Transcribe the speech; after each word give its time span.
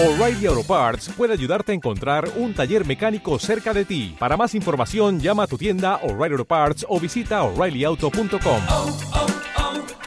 O'Reilly 0.00 0.46
Auto 0.46 0.62
Parts 0.62 1.08
puede 1.08 1.32
ayudarte 1.32 1.72
a 1.72 1.74
encontrar 1.74 2.30
un 2.36 2.54
taller 2.54 2.86
mecánico 2.86 3.36
cerca 3.40 3.74
de 3.74 3.84
ti. 3.84 4.14
Para 4.16 4.36
más 4.36 4.54
información, 4.54 5.18
llama 5.18 5.42
a 5.42 5.46
tu 5.48 5.58
tienda 5.58 5.96
O'Reilly 6.04 6.34
Auto 6.34 6.44
Parts 6.44 6.86
o 6.88 7.00
visita 7.00 7.42
oreillyauto.com. 7.42 8.62
oh, 8.68 8.96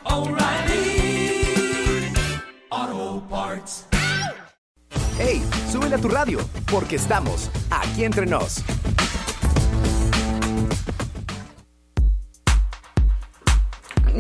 oh, 0.06 0.30
O'Reilly 0.30 1.44
Auto 2.70 3.28
Parts. 3.30 3.86
Hey, 5.20 5.44
súbele 5.70 5.96
a 5.96 5.98
tu 5.98 6.08
radio, 6.08 6.40
porque 6.72 6.96
estamos 6.96 7.50
aquí 7.70 8.06
entre 8.06 8.26
nos. 8.26 8.64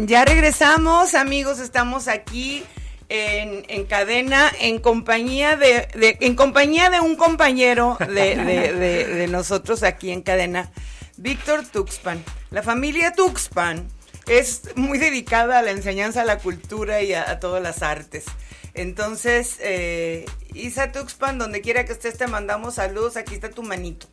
Ya 0.06 0.26
regresamos, 0.26 1.16
amigos, 1.16 1.60
estamos 1.60 2.10
aquí 2.10 2.66
en, 3.14 3.66
en 3.68 3.86
cadena, 3.86 4.50
en 4.60 4.80
compañía 4.80 5.58
de, 5.58 5.88
de- 5.94 6.18
en 6.22 6.36
compañía 6.36 6.90
de 6.90 7.02
un 7.02 7.16
compañero 7.18 7.98
de, 8.00 8.36
de- 8.38 8.74
de- 8.74 9.06
de 9.06 9.28
nosotros 9.28 9.84
aquí 9.84 10.12
en 10.12 10.22
cadena, 10.22 10.72
Víctor 11.18 11.66
Tuxpan. 11.66 12.24
La 12.52 12.64
familia 12.64 13.12
Tuxpan 13.12 13.86
es 14.28 14.62
muy 14.76 14.98
dedicada 14.98 15.60
a 15.60 15.62
la 15.62 15.72
enseñanza, 15.72 16.22
a 16.22 16.26
la 16.26 16.38
cultura 16.38 17.02
y 17.02 17.14
a, 17.14 17.30
a 17.30 17.40
todas 17.42 17.62
las 17.62 17.82
artes. 17.84 18.24
Entonces, 18.74 19.58
eh, 19.60 20.26
Isa 20.54 20.94
Tuxpan, 20.94 21.38
donde 21.38 21.60
quiera 21.60 21.84
que 21.86 21.92
estés, 21.92 22.18
te 22.18 22.28
mandamos 22.28 22.76
saludos. 22.76 23.18
Aquí 23.18 23.36
está 23.36 23.50
tu 23.50 23.64
manito. 23.64 24.08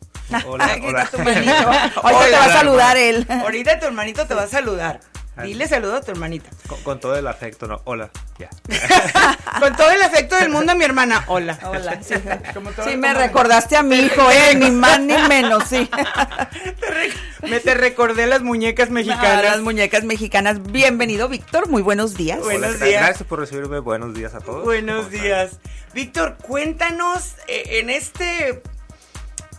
Hola, 0.45 0.65
Aquí 0.65 0.85
hola. 0.85 1.03
está 1.03 1.17
tu 1.17 1.23
manito. 1.23 1.53
Ahorita 2.03 2.25
te 2.25 2.31
va 2.35 2.45
a 2.45 2.53
saludar 2.53 2.97
él. 2.97 3.25
Ahorita 3.29 3.79
tu 3.79 3.85
hermanito 3.85 4.27
te 4.27 4.33
va 4.33 4.43
a 4.43 4.47
saludar. 4.47 4.99
Dile 5.43 5.67
saludo 5.67 5.95
a 5.97 6.01
tu 6.01 6.11
hermanita. 6.11 6.49
Con, 6.67 6.81
con 6.83 6.99
todo 6.99 7.15
el 7.15 7.27
afecto, 7.27 7.67
¿no? 7.67 7.81
Hola. 7.85 8.09
Ya. 8.37 8.49
Con 9.59 9.75
todo 9.75 9.89
el 9.91 10.01
afecto 10.01 10.35
del 10.37 10.49
mundo 10.49 10.71
a 10.71 10.75
mi 10.75 10.85
hermana. 10.85 11.25
Hola. 11.27 11.59
Hola, 11.65 12.01
sí. 12.01 12.13
Como 12.53 12.71
todo- 12.71 12.87
Sí, 12.87 12.95
me 12.95 13.09
como- 13.09 13.19
recordaste 13.19 13.75
a 13.75 13.83
mi 13.83 13.97
hijo, 13.99 14.31
eh, 14.31 14.55
ni 14.55 14.71
más 14.71 14.99
ni 15.01 15.17
menos, 15.27 15.63
sí. 15.67 15.89
Me 17.41 17.59
te 17.59 17.73
recordé 17.73 18.27
las 18.27 18.41
muñecas 18.41 18.89
Ah, 18.89 18.93
mexicanas. 18.93 19.43
Las 19.43 19.61
muñecas 19.61 20.03
mexicanas. 20.03 20.61
Bienvenido, 20.71 21.27
Víctor. 21.29 21.67
Muy 21.69 21.81
buenos 21.81 22.15
días. 22.15 22.39
Buenos 22.39 22.75
Hola, 22.75 22.85
días. 22.85 23.01
Gracias 23.03 23.27
por 23.27 23.39
recibirme. 23.39 23.79
Buenos 23.79 24.13
días 24.13 24.33
a 24.35 24.39
todos. 24.41 24.63
Buenos 24.63 25.09
días. 25.09 25.59
Víctor, 25.93 26.37
cuéntanos, 26.41 27.35
eh, 27.47 27.79
en 27.79 27.89
este 27.89 28.61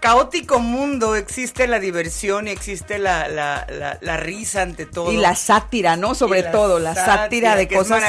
caótico 0.00 0.58
mundo 0.58 1.14
existe 1.14 1.66
la 1.66 1.78
diversión 1.78 2.48
y 2.48 2.50
existe 2.50 2.98
la, 2.98 3.28
la, 3.28 3.66
la, 3.70 3.98
la 4.00 4.16
risa 4.16 4.62
ante 4.62 4.86
todo. 4.86 5.12
Y 5.12 5.16
la 5.16 5.34
sátira, 5.34 5.96
¿no? 5.96 6.14
Sobre 6.14 6.42
todo, 6.42 6.78
la 6.78 6.94
sátira, 6.94 7.16
sátira 7.16 7.56
de 7.56 7.68
cosas 7.68 8.02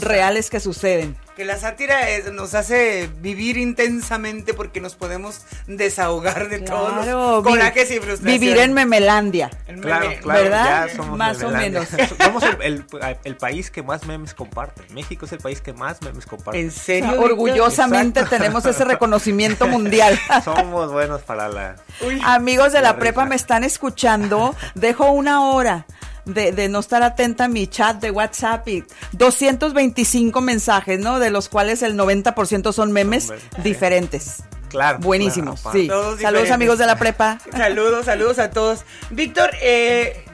reales 0.00 0.50
que 0.50 0.60
suceden. 0.60 1.16
Que 1.36 1.44
la 1.44 1.58
sátira 1.58 2.08
es- 2.08 2.32
nos 2.32 2.54
hace 2.54 3.10
vivir 3.20 3.58
intensamente 3.58 4.54
porque 4.54 4.80
nos 4.80 4.94
podemos 4.94 5.42
desahogar 5.66 6.48
de 6.48 6.60
todos 6.60 6.94
Claro, 7.04 7.32
los 7.36 7.44
vi- 7.44 7.50
corajes 7.50 7.90
y 7.90 7.96
frustraciones. 7.96 8.40
Vivir 8.40 8.56
en 8.56 8.72
Memelandia. 8.72 9.50
El 9.66 9.82
Claro, 9.82 10.08
meme- 10.08 10.20
claro, 10.20 10.42
¿verdad? 10.44 10.86
ya 10.88 10.96
somos 10.96 11.18
Más 11.18 11.42
o 11.42 11.50
menos. 11.50 11.86
Somos 12.24 12.42
el, 12.42 12.62
el- 12.62 12.84
el 13.24 13.36
país 13.36 13.70
que 13.70 13.82
más 13.82 14.06
memes 14.06 14.32
comparte. 14.32 14.82
México 14.94 15.26
es 15.26 15.32
el 15.32 15.38
país 15.40 15.60
que 15.60 15.74
más 15.74 16.00
memes 16.00 16.24
comparte. 16.24 16.58
¿En 16.58 16.68
O 16.68 16.72
serio? 16.72 17.20
orgullosamente 17.20 18.20
Exacto. 18.20 18.36
tenemos 18.42 18.64
ese 18.64 18.86
reconocimiento 18.86 19.66
mundial. 19.68 20.18
Somos 20.42 20.90
buenos 20.90 21.20
para 21.20 21.48
la... 21.50 21.76
Uy. 22.00 22.18
Amigos 22.24 22.72
de 22.72 22.80
la, 22.80 22.92
La 22.92 22.98
prepa 22.98 23.26
me 23.26 23.36
están 23.36 23.62
escuchando. 23.62 24.54
Dejo 24.74 25.10
una 25.10 25.50
hora 25.50 25.84
de, 26.26 26.52
de 26.52 26.68
no 26.68 26.80
estar 26.80 27.02
atenta 27.02 27.44
a 27.44 27.48
mi 27.48 27.66
chat 27.66 27.98
de 28.00 28.10
WhatsApp 28.10 28.68
y 28.68 28.84
225 29.12 30.40
mensajes, 30.40 31.00
¿no? 31.00 31.18
De 31.18 31.30
los 31.30 31.48
cuales 31.48 31.82
el 31.82 31.96
90% 31.96 32.72
son 32.72 32.92
memes 32.92 33.32
diferentes. 33.62 34.42
Claro. 34.68 34.98
Buenísimos, 34.98 35.62
claro, 35.62 35.78
sí. 35.78 35.86
Todos 35.88 36.02
Saludos 36.02 36.18
diferentes. 36.18 36.50
amigos 36.52 36.78
de 36.78 36.86
la 36.86 36.98
prepa. 36.98 37.38
Saludos, 37.52 38.04
saludos 38.06 38.38
a 38.38 38.50
todos. 38.50 38.84
Víctor, 39.10 39.50
eh, 39.62 40.24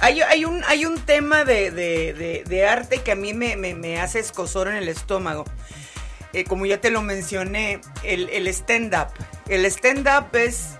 hay, 0.00 0.22
hay 0.22 0.44
un, 0.46 0.64
hay 0.66 0.86
un 0.86 0.98
tema 0.98 1.44
de, 1.44 1.70
de- 1.70 2.14
de- 2.14 2.44
de 2.48 2.66
arte 2.66 3.02
que 3.02 3.12
a 3.12 3.16
mí 3.16 3.34
me, 3.34 3.56
me- 3.56 3.74
me 3.74 4.00
hace 4.00 4.18
escosor 4.18 4.68
en 4.68 4.76
el 4.76 4.88
estómago. 4.88 5.44
Eh, 6.32 6.44
como 6.44 6.64
ya 6.64 6.80
te 6.80 6.90
lo 6.90 7.02
mencioné, 7.02 7.80
el, 8.02 8.28
el 8.30 8.46
stand-up. 8.48 9.08
El 9.48 9.64
stand-up 9.66 10.34
es... 10.34 10.78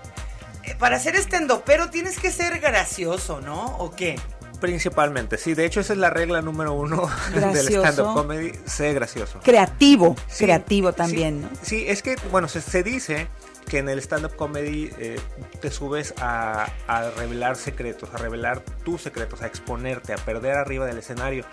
eh, 0.63 0.75
Para 0.77 0.99
ser 0.99 1.15
stand-up, 1.15 1.63
pero 1.65 1.89
tienes 1.89 2.19
que 2.19 2.31
ser 2.31 2.59
gracioso, 2.59 3.41
¿no? 3.41 3.77
¿O 3.77 3.91
qué? 3.91 4.19
Principalmente, 4.59 5.37
sí. 5.39 5.55
De 5.55 5.65
hecho, 5.65 5.79
esa 5.79 5.93
es 5.93 5.99
la 5.99 6.11
regla 6.11 6.41
número 6.41 6.73
uno 6.73 7.09
del 7.33 7.41
Gracioso. 7.41 7.83
stand-up 7.87 8.13
comedy. 8.13 8.51
Sé 8.65 8.93
gracioso. 8.93 9.39
Creativo, 9.43 10.15
Sí, 10.27 10.45
creativo 10.45 10.91
sí, 10.91 10.97
también, 10.97 11.41
¿no? 11.41 11.49
Sí, 11.63 11.85
es 11.87 12.03
que, 12.03 12.15
bueno, 12.31 12.47
se, 12.47 12.61
se 12.61 12.83
dice 12.83 13.27
que 13.67 13.79
en 13.79 13.89
el 13.89 13.97
stand-up 13.99 14.35
comedy 14.35 14.91
eh, 14.99 15.19
te 15.61 15.71
subes 15.71 16.13
a, 16.19 16.67
a 16.87 17.09
revelar 17.17 17.55
secretos, 17.55 18.09
a 18.13 18.17
revelar 18.17 18.59
tus 18.83 19.01
secretos, 19.01 19.41
a 19.41 19.47
exponerte, 19.47 20.13
a 20.13 20.17
perder 20.17 20.53
arriba 20.57 20.85
del 20.85 20.99
escenario. 20.99 21.43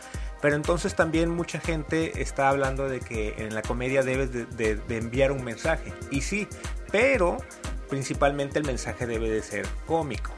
Pero 0.43 0.55
entonces 0.55 0.95
también 0.95 1.31
mucha 1.31 1.59
gente 1.61 2.21
está 2.21 2.49
hablando 2.51 2.89
de 2.89 3.01
que 3.01 3.35
en 3.39 3.55
la 3.55 3.63
comedia 3.63 4.03
debes 4.03 4.33
de, 4.33 4.45
de- 4.47 4.77
de 4.77 4.97
enviar 4.99 5.33
un 5.33 5.43
mensaje. 5.45 5.93
Y 6.11 6.21
sí, 6.21 6.47
pero 6.91 7.39
principalmente 7.89 8.59
el 8.59 8.67
mensaje 8.67 9.07
debe 9.07 9.31
de 9.31 9.43
ser 9.43 9.67
cómico. 9.87 10.33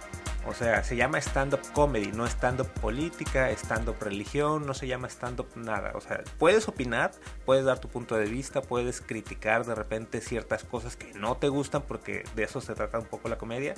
O 0.46 0.54
sea, 0.54 0.82
se 0.82 0.96
llama 0.96 1.18
stand-up 1.18 1.60
comedy, 1.74 2.12
no 2.12 2.26
stand-up 2.26 2.68
política, 2.80 3.50
stand-up 3.50 3.96
religión, 4.00 4.66
no 4.66 4.72
se 4.72 4.86
llama 4.86 5.08
stand-up 5.08 5.48
nada. 5.54 5.92
O 5.94 6.00
sea, 6.00 6.22
puedes 6.38 6.66
opinar, 6.66 7.12
puedes 7.44 7.64
dar 7.64 7.78
tu 7.78 7.88
punto 7.88 8.16
de 8.16 8.24
vista, 8.24 8.62
puedes 8.62 9.02
criticar 9.02 9.66
de 9.66 9.74
repente 9.74 10.20
ciertas 10.20 10.64
cosas 10.64 10.96
que 10.96 11.12
no 11.12 11.36
te 11.36 11.48
gustan, 11.48 11.82
porque 11.82 12.24
de 12.34 12.44
eso 12.44 12.60
se 12.62 12.74
trata 12.74 12.98
un 12.98 13.04
poco 13.04 13.28
la 13.28 13.36
comedia, 13.36 13.74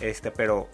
este, 0.00 0.30
pero 0.30 0.68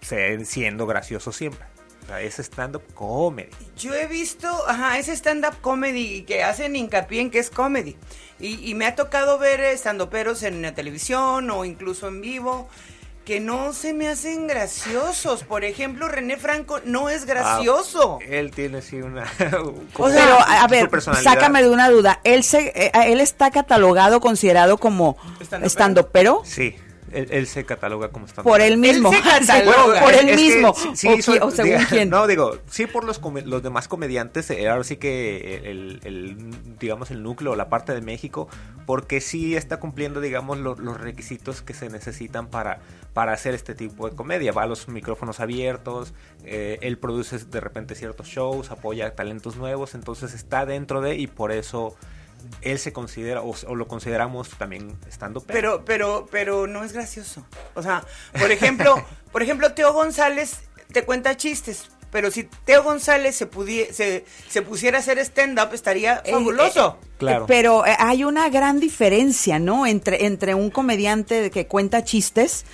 siendo 0.00 0.86
gracioso 0.86 1.30
siempre. 1.30 1.75
O 2.06 2.08
sea, 2.08 2.20
es 2.20 2.38
stand-up 2.38 2.82
comedy. 2.94 3.50
Yo 3.76 3.92
he 3.92 4.06
visto, 4.06 4.48
ajá, 4.68 4.98
ese 4.98 5.12
stand-up 5.12 5.60
comedy 5.60 6.22
que 6.22 6.44
hacen 6.44 6.76
hincapié 6.76 7.20
en 7.20 7.30
que 7.30 7.40
es 7.40 7.50
comedy. 7.50 7.96
Y, 8.38 8.70
y 8.70 8.74
me 8.74 8.86
ha 8.86 8.94
tocado 8.94 9.38
ver 9.38 9.60
stand-uperos 9.76 10.44
en 10.44 10.62
la 10.62 10.72
televisión 10.72 11.50
o 11.50 11.64
incluso 11.64 12.06
en 12.08 12.20
vivo 12.20 12.68
que 13.26 13.40
no 13.40 13.72
se 13.72 13.92
me 13.92 14.06
hacen 14.06 14.46
graciosos. 14.46 15.42
Por 15.42 15.64
ejemplo, 15.64 16.06
René 16.06 16.36
Franco 16.36 16.78
no 16.84 17.10
es 17.10 17.26
gracioso. 17.26 18.20
Ah, 18.22 18.24
él 18.24 18.52
tiene 18.52 18.80
sí 18.80 19.02
una... 19.02 19.24
O 19.98 20.08
sea, 20.08 20.24
Pero, 20.24 20.38
a 20.40 20.66
ver, 20.68 20.88
sácame 21.00 21.60
de 21.60 21.68
una 21.68 21.90
duda. 21.90 22.20
¿Él, 22.22 22.44
se, 22.44 22.68
eh, 22.68 22.92
él 23.06 23.20
está 23.20 23.50
catalogado, 23.50 24.20
considerado 24.20 24.78
como 24.78 25.16
Estandopero. 25.40 25.66
estando 25.66 26.08
pero 26.10 26.42
Sí, 26.44 26.76
él, 27.16 27.28
él 27.30 27.46
se 27.46 27.64
cataloga 27.64 28.08
como 28.10 28.26
stand 28.26 28.46
por 28.46 28.60
él 28.60 28.76
mismo. 28.78 29.12
se 29.12 29.20
cataloga. 29.22 30.00
por 30.02 30.14
él 30.14 30.26
que 30.26 30.36
mismo. 30.36 30.74
sí- 30.94 31.08
o, 31.08 31.12
qui- 31.16 31.22
soy- 31.22 31.38
o 31.42 31.50
según 31.50 31.72
diga- 31.72 31.86
quién. 31.88 32.10
No, 32.10 32.26
digo, 32.26 32.58
sí 32.70 32.86
por 32.86 33.04
los, 33.04 33.18
come- 33.18 33.42
los 33.42 33.62
demás 33.62 33.88
comediantes, 33.88 34.50
eh, 34.50 34.68
ahora 34.68 34.84
sí 34.84 34.96
que 34.96 35.62
el, 35.70 36.00
el, 36.04 36.78
digamos, 36.78 37.10
el 37.10 37.22
núcleo, 37.22 37.56
la 37.56 37.68
parte 37.68 37.92
de 37.94 38.00
México, 38.00 38.48
porque 38.86 39.20
sí 39.20 39.56
está 39.56 39.78
cumpliendo, 39.80 40.20
digamos, 40.20 40.58
lo- 40.58 40.74
los 40.76 41.00
requisitos 41.00 41.62
que 41.62 41.74
se 41.74 41.88
necesitan 41.90 42.48
para, 42.48 42.78
para 43.12 43.32
hacer 43.32 43.54
este 43.54 43.74
tipo 43.74 44.08
de 44.08 44.14
comedia. 44.14 44.52
Va 44.52 44.62
a 44.62 44.66
los 44.66 44.88
micrófonos 44.88 45.40
abiertos, 45.40 46.12
eh, 46.44 46.78
él 46.82 46.98
produce 46.98 47.38
de 47.38 47.60
repente 47.60 47.94
ciertos 47.94 48.26
shows, 48.28 48.70
apoya 48.70 49.14
talentos 49.14 49.56
nuevos, 49.56 49.94
entonces 49.94 50.34
está 50.34 50.66
dentro 50.66 51.00
de 51.00 51.16
y 51.16 51.26
por 51.26 51.52
eso 51.52 51.96
él 52.62 52.78
se 52.78 52.92
considera, 52.92 53.42
o, 53.42 53.54
o 53.66 53.74
lo 53.74 53.86
consideramos 53.88 54.48
también 54.50 54.96
estando 55.08 55.40
Pero, 55.40 55.84
pero, 55.84 56.26
pero 56.30 56.66
no 56.66 56.82
es 56.84 56.92
gracioso. 56.92 57.46
O 57.74 57.82
sea, 57.82 58.04
por 58.38 58.50
ejemplo, 58.50 58.96
por 59.32 59.42
ejemplo, 59.42 59.72
Teo 59.72 59.92
González 59.92 60.60
te 60.92 61.04
cuenta 61.04 61.36
chistes. 61.36 61.88
Pero 62.12 62.30
si 62.30 62.44
Teo 62.64 62.82
González 62.84 63.36
se, 63.36 63.50
pudie- 63.50 63.90
se, 63.92 64.24
se 64.48 64.62
pusiera 64.62 64.98
a 64.98 65.00
hacer 65.00 65.18
stand-up, 65.18 65.74
estaría 65.74 66.22
Eh, 66.24 66.30
fabuloso. 66.32 66.98
Claro. 67.18 67.42
Eh, 67.44 67.46
Pero 67.48 67.84
eh, 67.84 67.96
hay 67.98 68.24
una 68.24 68.48
gran 68.48 68.78
diferencia, 68.80 69.58
¿no? 69.58 69.86
Entre, 69.86 70.24
entre 70.24 70.54
un 70.54 70.70
comediante 70.70 71.50
que 71.50 71.66
cuenta 71.66 72.04
chistes 72.04 72.64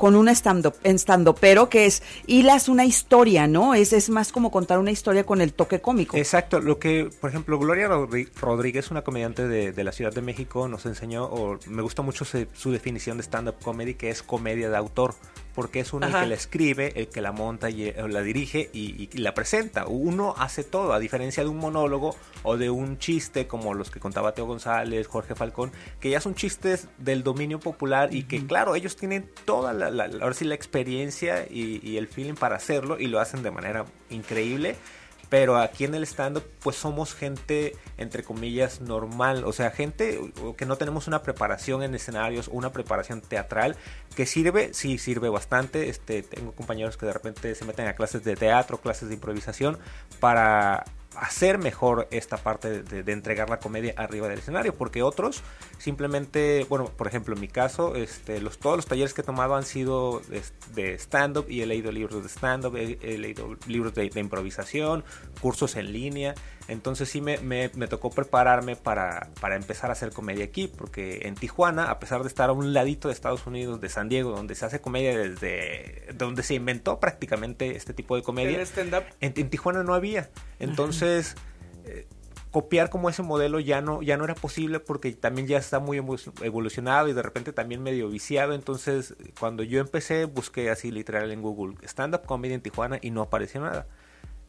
con 0.00 0.16
un 0.16 0.30
stand-up, 0.30 0.76
stand 0.82 1.28
pero 1.38 1.68
que 1.68 1.84
es, 1.84 2.02
hilas 2.26 2.70
una 2.70 2.86
historia, 2.86 3.46
¿no? 3.46 3.74
Es, 3.74 3.92
es 3.92 4.08
más 4.08 4.32
como 4.32 4.50
contar 4.50 4.78
una 4.78 4.90
historia 4.90 5.26
con 5.26 5.42
el 5.42 5.52
toque 5.52 5.82
cómico. 5.82 6.16
Exacto, 6.16 6.58
lo 6.58 6.78
que, 6.78 7.10
por 7.20 7.28
ejemplo, 7.28 7.58
Gloria 7.58 7.86
Rodríguez, 8.40 8.90
una 8.90 9.02
comediante 9.02 9.46
de, 9.46 9.72
de 9.72 9.84
la 9.84 9.92
Ciudad 9.92 10.14
de 10.14 10.22
México, 10.22 10.68
nos 10.68 10.86
enseñó, 10.86 11.26
o 11.26 11.58
me 11.66 11.82
gusta 11.82 12.00
mucho 12.00 12.24
se- 12.24 12.48
su 12.54 12.72
definición 12.72 13.18
de 13.18 13.24
stand-up 13.24 13.56
comedy, 13.62 13.92
que 13.92 14.08
es 14.08 14.22
comedia 14.22 14.70
de 14.70 14.76
autor, 14.78 15.14
porque 15.54 15.80
es 15.80 15.92
uno 15.92 16.06
el 16.06 16.12
Ajá. 16.14 16.22
que 16.22 16.28
la 16.28 16.34
escribe, 16.36 16.92
el 16.96 17.08
que 17.08 17.20
la 17.20 17.32
monta 17.32 17.68
y 17.68 17.84
eh, 17.88 17.94
la 18.08 18.22
dirige 18.22 18.70
y, 18.72 19.10
y 19.12 19.18
la 19.18 19.34
presenta. 19.34 19.86
Uno 19.86 20.34
hace 20.38 20.64
todo, 20.64 20.94
a 20.94 20.98
diferencia 21.00 21.42
de 21.42 21.50
un 21.50 21.58
monólogo 21.58 22.14
o 22.44 22.56
de 22.56 22.70
un 22.70 22.98
chiste 22.98 23.46
como 23.46 23.74
los 23.74 23.90
que 23.90 24.00
contaba 24.00 24.32
Teo 24.32 24.46
González, 24.46 25.08
Jorge 25.08 25.34
Falcón, 25.34 25.72
que 25.98 26.08
ya 26.08 26.20
son 26.20 26.34
chistes 26.36 26.86
del 26.98 27.22
dominio 27.24 27.58
popular 27.60 28.14
y 28.14 28.22
que, 28.22 28.46
claro, 28.46 28.76
ellos 28.76 28.96
tienen 28.96 29.28
toda 29.44 29.72
la, 29.74 29.89
ahora 29.98 30.34
sí, 30.34 30.44
la 30.44 30.54
experiencia 30.54 31.46
y, 31.48 31.96
el 31.96 32.08
feeling 32.08 32.34
para 32.34 32.56
hacerlo 32.56 32.98
y 32.98 33.06
lo 33.06 33.20
hacen 33.20 33.42
de 33.42 33.50
manera 33.50 33.84
increíble 34.08 34.76
Pero 35.28 35.58
aquí 35.58 35.84
en 35.84 35.94
el 35.94 36.02
stand-up, 36.04 36.44
pues 36.60 36.76
somos 36.76 37.14
gente, 37.14 37.76
entre 37.98 38.24
comillas, 38.24 38.80
normal. 38.80 39.44
O 39.44 39.52
sea, 39.52 39.70
gente 39.70 40.20
que 40.56 40.66
no 40.66 40.76
tenemos 40.76 41.06
una 41.06 41.22
preparación 41.22 41.82
en 41.82 41.94
escenarios, 41.94 42.48
una 42.48 42.72
preparación 42.72 43.20
teatral, 43.20 43.76
que 44.16 44.26
sirve, 44.26 44.74
sí, 44.74 44.98
sirve 44.98 45.28
bastante. 45.28 45.88
Este, 45.88 46.22
tengo 46.22 46.52
compañeros 46.52 46.96
que 46.96 47.06
de 47.06 47.12
repente 47.12 47.54
se 47.54 47.64
meten 47.64 47.86
a 47.86 47.94
clases 47.94 48.24
de 48.24 48.34
teatro, 48.34 48.78
clases 48.78 49.08
de 49.08 49.14
improvisación, 49.14 49.78
para 50.18 50.84
hacer 51.16 51.58
mejor 51.58 52.08
esta 52.10 52.36
parte 52.36 52.82
de, 52.82 53.02
de 53.02 53.12
entregar 53.12 53.50
la 53.50 53.58
comedia 53.58 53.94
arriba 53.96 54.28
del 54.28 54.38
escenario, 54.38 54.74
porque 54.74 55.02
otros 55.02 55.42
simplemente, 55.78 56.66
bueno, 56.68 56.86
por 56.86 57.06
ejemplo, 57.06 57.34
en 57.34 57.40
mi 57.40 57.48
caso, 57.48 57.96
este, 57.96 58.40
los, 58.40 58.58
todos 58.58 58.76
los 58.76 58.86
talleres 58.86 59.14
que 59.14 59.22
he 59.22 59.24
tomado 59.24 59.54
han 59.54 59.64
sido 59.64 60.22
de, 60.74 60.94
stand-up 60.94 61.46
y 61.48 61.62
he 61.62 61.66
leído 61.66 61.90
libros 61.90 62.22
de 62.22 62.28
stand-up, 62.28 62.76
he, 62.76 63.18
leído 63.18 63.56
libros 63.66 63.94
de 63.94 64.10
improvisación, 64.20 65.04
cursos 65.40 65.76
en 65.76 65.92
línea, 65.92 66.34
entonces 66.70 67.08
sí 67.08 67.20
me, 67.20 67.38
me, 67.38 67.70
me 67.74 67.88
tocó 67.88 68.10
prepararme 68.10 68.76
para, 68.76 69.30
para 69.40 69.56
empezar 69.56 69.90
a 69.90 69.94
hacer 69.94 70.12
comedia 70.12 70.44
aquí, 70.44 70.68
porque 70.68 71.26
en 71.26 71.34
Tijuana, 71.34 71.90
a 71.90 71.98
pesar 71.98 72.22
de 72.22 72.28
estar 72.28 72.48
a 72.48 72.52
un 72.52 72.72
ladito 72.72 73.08
de 73.08 73.14
Estados 73.14 73.46
Unidos, 73.46 73.80
de 73.80 73.88
San 73.88 74.08
Diego, 74.08 74.30
donde 74.30 74.54
se 74.54 74.64
hace 74.64 74.80
comedia 74.80 75.18
desde, 75.18 76.12
donde 76.14 76.42
se 76.42 76.54
inventó 76.54 77.00
prácticamente 77.00 77.76
este 77.76 77.92
tipo 77.92 78.14
de 78.14 78.22
comedia, 78.22 78.62
en, 79.20 79.34
en 79.36 79.50
Tijuana 79.50 79.82
no 79.82 79.94
había. 79.94 80.30
Entonces, 80.60 81.34
eh, 81.84 82.06
copiar 82.50 82.90
como 82.90 83.08
ese 83.08 83.22
modelo 83.22 83.60
ya 83.60 83.80
no, 83.80 84.02
ya 84.02 84.16
no 84.16 84.24
era 84.24 84.34
posible 84.34 84.80
porque 84.80 85.12
también 85.12 85.46
ya 85.46 85.58
está 85.58 85.78
muy 85.78 85.96
evolucionado 85.96 87.08
y 87.08 87.12
de 87.12 87.22
repente 87.22 87.52
también 87.52 87.82
medio 87.82 88.08
viciado. 88.08 88.54
Entonces, 88.54 89.14
cuando 89.38 89.62
yo 89.62 89.80
empecé, 89.80 90.24
busqué 90.24 90.70
así 90.70 90.90
literal 90.90 91.30
en 91.30 91.42
Google 91.42 91.76
stand-up 91.82 92.22
comedy 92.26 92.54
en 92.54 92.60
Tijuana 92.60 92.98
y 93.00 93.10
no 93.10 93.22
apareció 93.22 93.60
nada. 93.60 93.86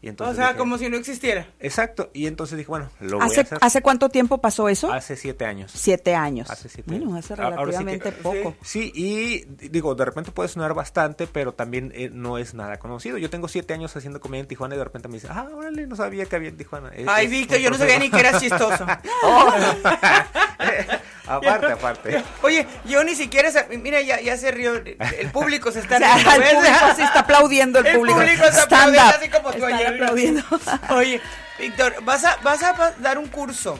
Y 0.03 0.09
O 0.09 0.33
sea, 0.33 0.47
dije, 0.47 0.57
como 0.57 0.79
si 0.79 0.89
no 0.89 0.97
existiera. 0.97 1.45
Exacto. 1.59 2.09
Y 2.11 2.25
entonces 2.25 2.57
dije, 2.57 2.67
bueno, 2.69 2.89
lo 3.01 3.17
voy 3.17 3.23
a 3.23 3.27
¿Hace, 3.27 3.41
hacer. 3.41 3.59
¿Hace 3.61 3.81
cuánto 3.83 4.09
tiempo 4.09 4.39
pasó 4.39 4.67
eso? 4.67 4.91
Hace 4.91 5.15
siete 5.15 5.45
años. 5.45 5.71
Siete 5.75 6.15
años. 6.15 6.49
Hace 6.49 6.69
siete 6.69 6.89
bueno, 6.89 7.13
años. 7.13 7.31
hace 7.31 7.39
A- 7.39 7.45
ahora 7.45 7.71
sí 7.77 7.85
que- 7.85 7.91
relativamente 7.99 8.11
poco. 8.13 8.55
Sí, 8.63 8.91
y 8.95 9.45
digo, 9.69 9.93
de 9.93 10.03
repente 10.05 10.31
puede 10.31 10.49
sonar 10.49 10.73
bastante, 10.73 11.27
pero 11.27 11.53
también 11.53 11.91
eh, 11.95 12.09
no 12.11 12.39
es 12.39 12.55
nada 12.55 12.79
conocido. 12.79 13.19
Yo 13.19 13.29
tengo 13.29 13.47
siete 13.47 13.75
años 13.75 13.95
haciendo 13.95 14.19
comedia 14.19 14.41
en 14.41 14.47
Tijuana 14.47 14.73
y 14.73 14.79
de 14.79 14.83
repente 14.85 15.07
me 15.07 15.13
dice, 15.15 15.27
ah, 15.29 15.47
órale, 15.53 15.85
no 15.85 15.95
sabía 15.95 16.25
que 16.25 16.35
había 16.35 16.49
en 16.49 16.57
Tijuana. 16.57 16.89
Es- 16.95 17.07
Ay, 17.07 17.27
Víctor, 17.27 17.59
yo 17.59 17.69
no 17.69 17.77
sabía 17.77 17.99
ni 17.99 18.09
que 18.09 18.19
eras 18.19 18.41
chistoso. 18.41 18.85
aparte, 21.35 21.71
aparte. 21.71 22.23
Oye, 22.41 22.67
yo 22.85 23.03
ni 23.03 23.15
siquiera, 23.15 23.51
sa- 23.51 23.67
mira, 23.69 24.01
ya, 24.01 24.19
ya 24.21 24.37
se 24.37 24.51
rió, 24.51 24.75
el 24.75 25.31
público 25.31 25.71
se 25.71 25.79
está 25.79 25.95
O 25.97 25.99
sea, 25.99 26.15
riendo, 26.15 26.31
el 26.33 26.55
público 26.55 26.85
sí 26.95 27.01
está 27.01 27.19
aplaudiendo 27.21 27.79
el, 27.79 27.87
El 27.87 27.97
público 27.97 28.23
está 28.43 28.63
aplaudiendo 28.63 29.09
así 29.09 29.29
como 29.29 29.51
tú 29.53 29.65
ayer. 29.65 29.87
aplaudiendo. 29.93 30.43
Oye, 30.89 31.21
Víctor, 31.59 31.95
vas 32.03 32.23
a, 32.25 32.37
vas 32.43 32.63
a 32.63 32.93
dar 32.99 33.17
un 33.17 33.27
curso, 33.27 33.79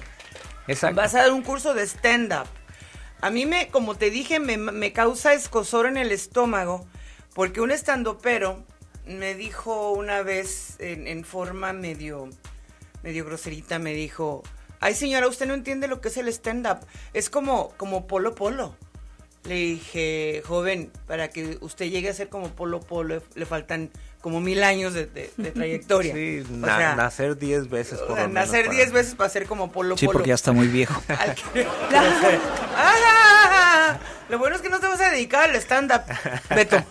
Exacto. 0.67 0.95
vas 0.95 1.15
a 1.15 1.19
dar 1.23 1.31
un 1.31 1.41
curso 1.41 1.73
de 1.73 1.83
stand-up. 1.87 2.47
A 3.21 3.29
mí 3.29 3.45
me, 3.45 3.67
como 3.69 3.95
te 3.95 4.09
dije, 4.09 4.39
me, 4.39 4.57
me 4.57 4.93
causa 4.93 5.33
escosor 5.33 5.85
en 5.85 5.97
el 5.97 6.11
estómago, 6.11 6.87
porque 7.35 7.61
un 7.61 7.71
estandopero 7.71 8.63
me 9.05 9.35
dijo 9.35 9.91
una 9.91 10.21
vez 10.23 10.75
en, 10.79 11.07
en 11.07 11.23
forma 11.23 11.71
medio, 11.73 12.29
medio 13.03 13.25
groserita, 13.25 13.77
me 13.79 13.93
dijo, 13.93 14.43
ay 14.81 14.93
señora, 14.95 15.27
usted 15.27 15.45
no 15.47 15.53
entiende 15.53 15.87
lo 15.87 16.01
que 16.01 16.09
es 16.09 16.17
el 16.17 16.27
stand-up, 16.27 16.79
es 17.13 17.29
como, 17.29 17.69
como 17.77 18.05
polo 18.07 18.35
polo. 18.35 18.75
Le 19.43 19.55
dije, 19.55 20.43
joven, 20.45 20.91
para 21.07 21.29
que 21.29 21.57
usted 21.61 21.85
llegue 21.89 22.09
a 22.09 22.13
ser 22.13 22.29
como 22.29 22.49
Polo 22.49 22.79
Polo, 22.79 23.23
le 23.33 23.45
faltan 23.47 23.89
como 24.21 24.39
mil 24.39 24.61
años 24.61 24.93
de, 24.93 25.07
de- 25.07 25.31
de 25.35 25.49
trayectoria. 25.51 26.13
Sí, 26.15 26.43
O 26.47 26.57
na- 26.57 26.77
sea, 26.77 26.95
nacer 26.95 27.35
diez 27.39 27.67
veces 27.67 27.99
por 28.01 28.17
menos 28.17 28.33
nacer 28.33 28.65
para- 28.65 28.77
10 28.77 28.91
veces 28.91 29.15
para 29.15 29.31
ser 29.31 29.47
como 29.47 29.71
Polo 29.71 29.97
Sí, 29.97 30.05
Polo. 30.05 30.19
porque 30.19 30.27
ya 30.29 30.35
está 30.35 30.51
muy 30.51 30.67
viejo. 30.67 31.01
Al 31.07 31.33
que- 31.33 31.65
¡Ah! 32.75 33.70
Lo 34.29 34.39
bueno 34.39 34.55
es 34.55 34.61
que 34.61 34.69
no 34.69 34.79
te 34.79 34.87
vas 34.87 35.01
a 35.01 35.09
dedicar 35.09 35.49
al 35.49 35.55
stand-up, 35.57 36.01
Beto. 36.49 36.77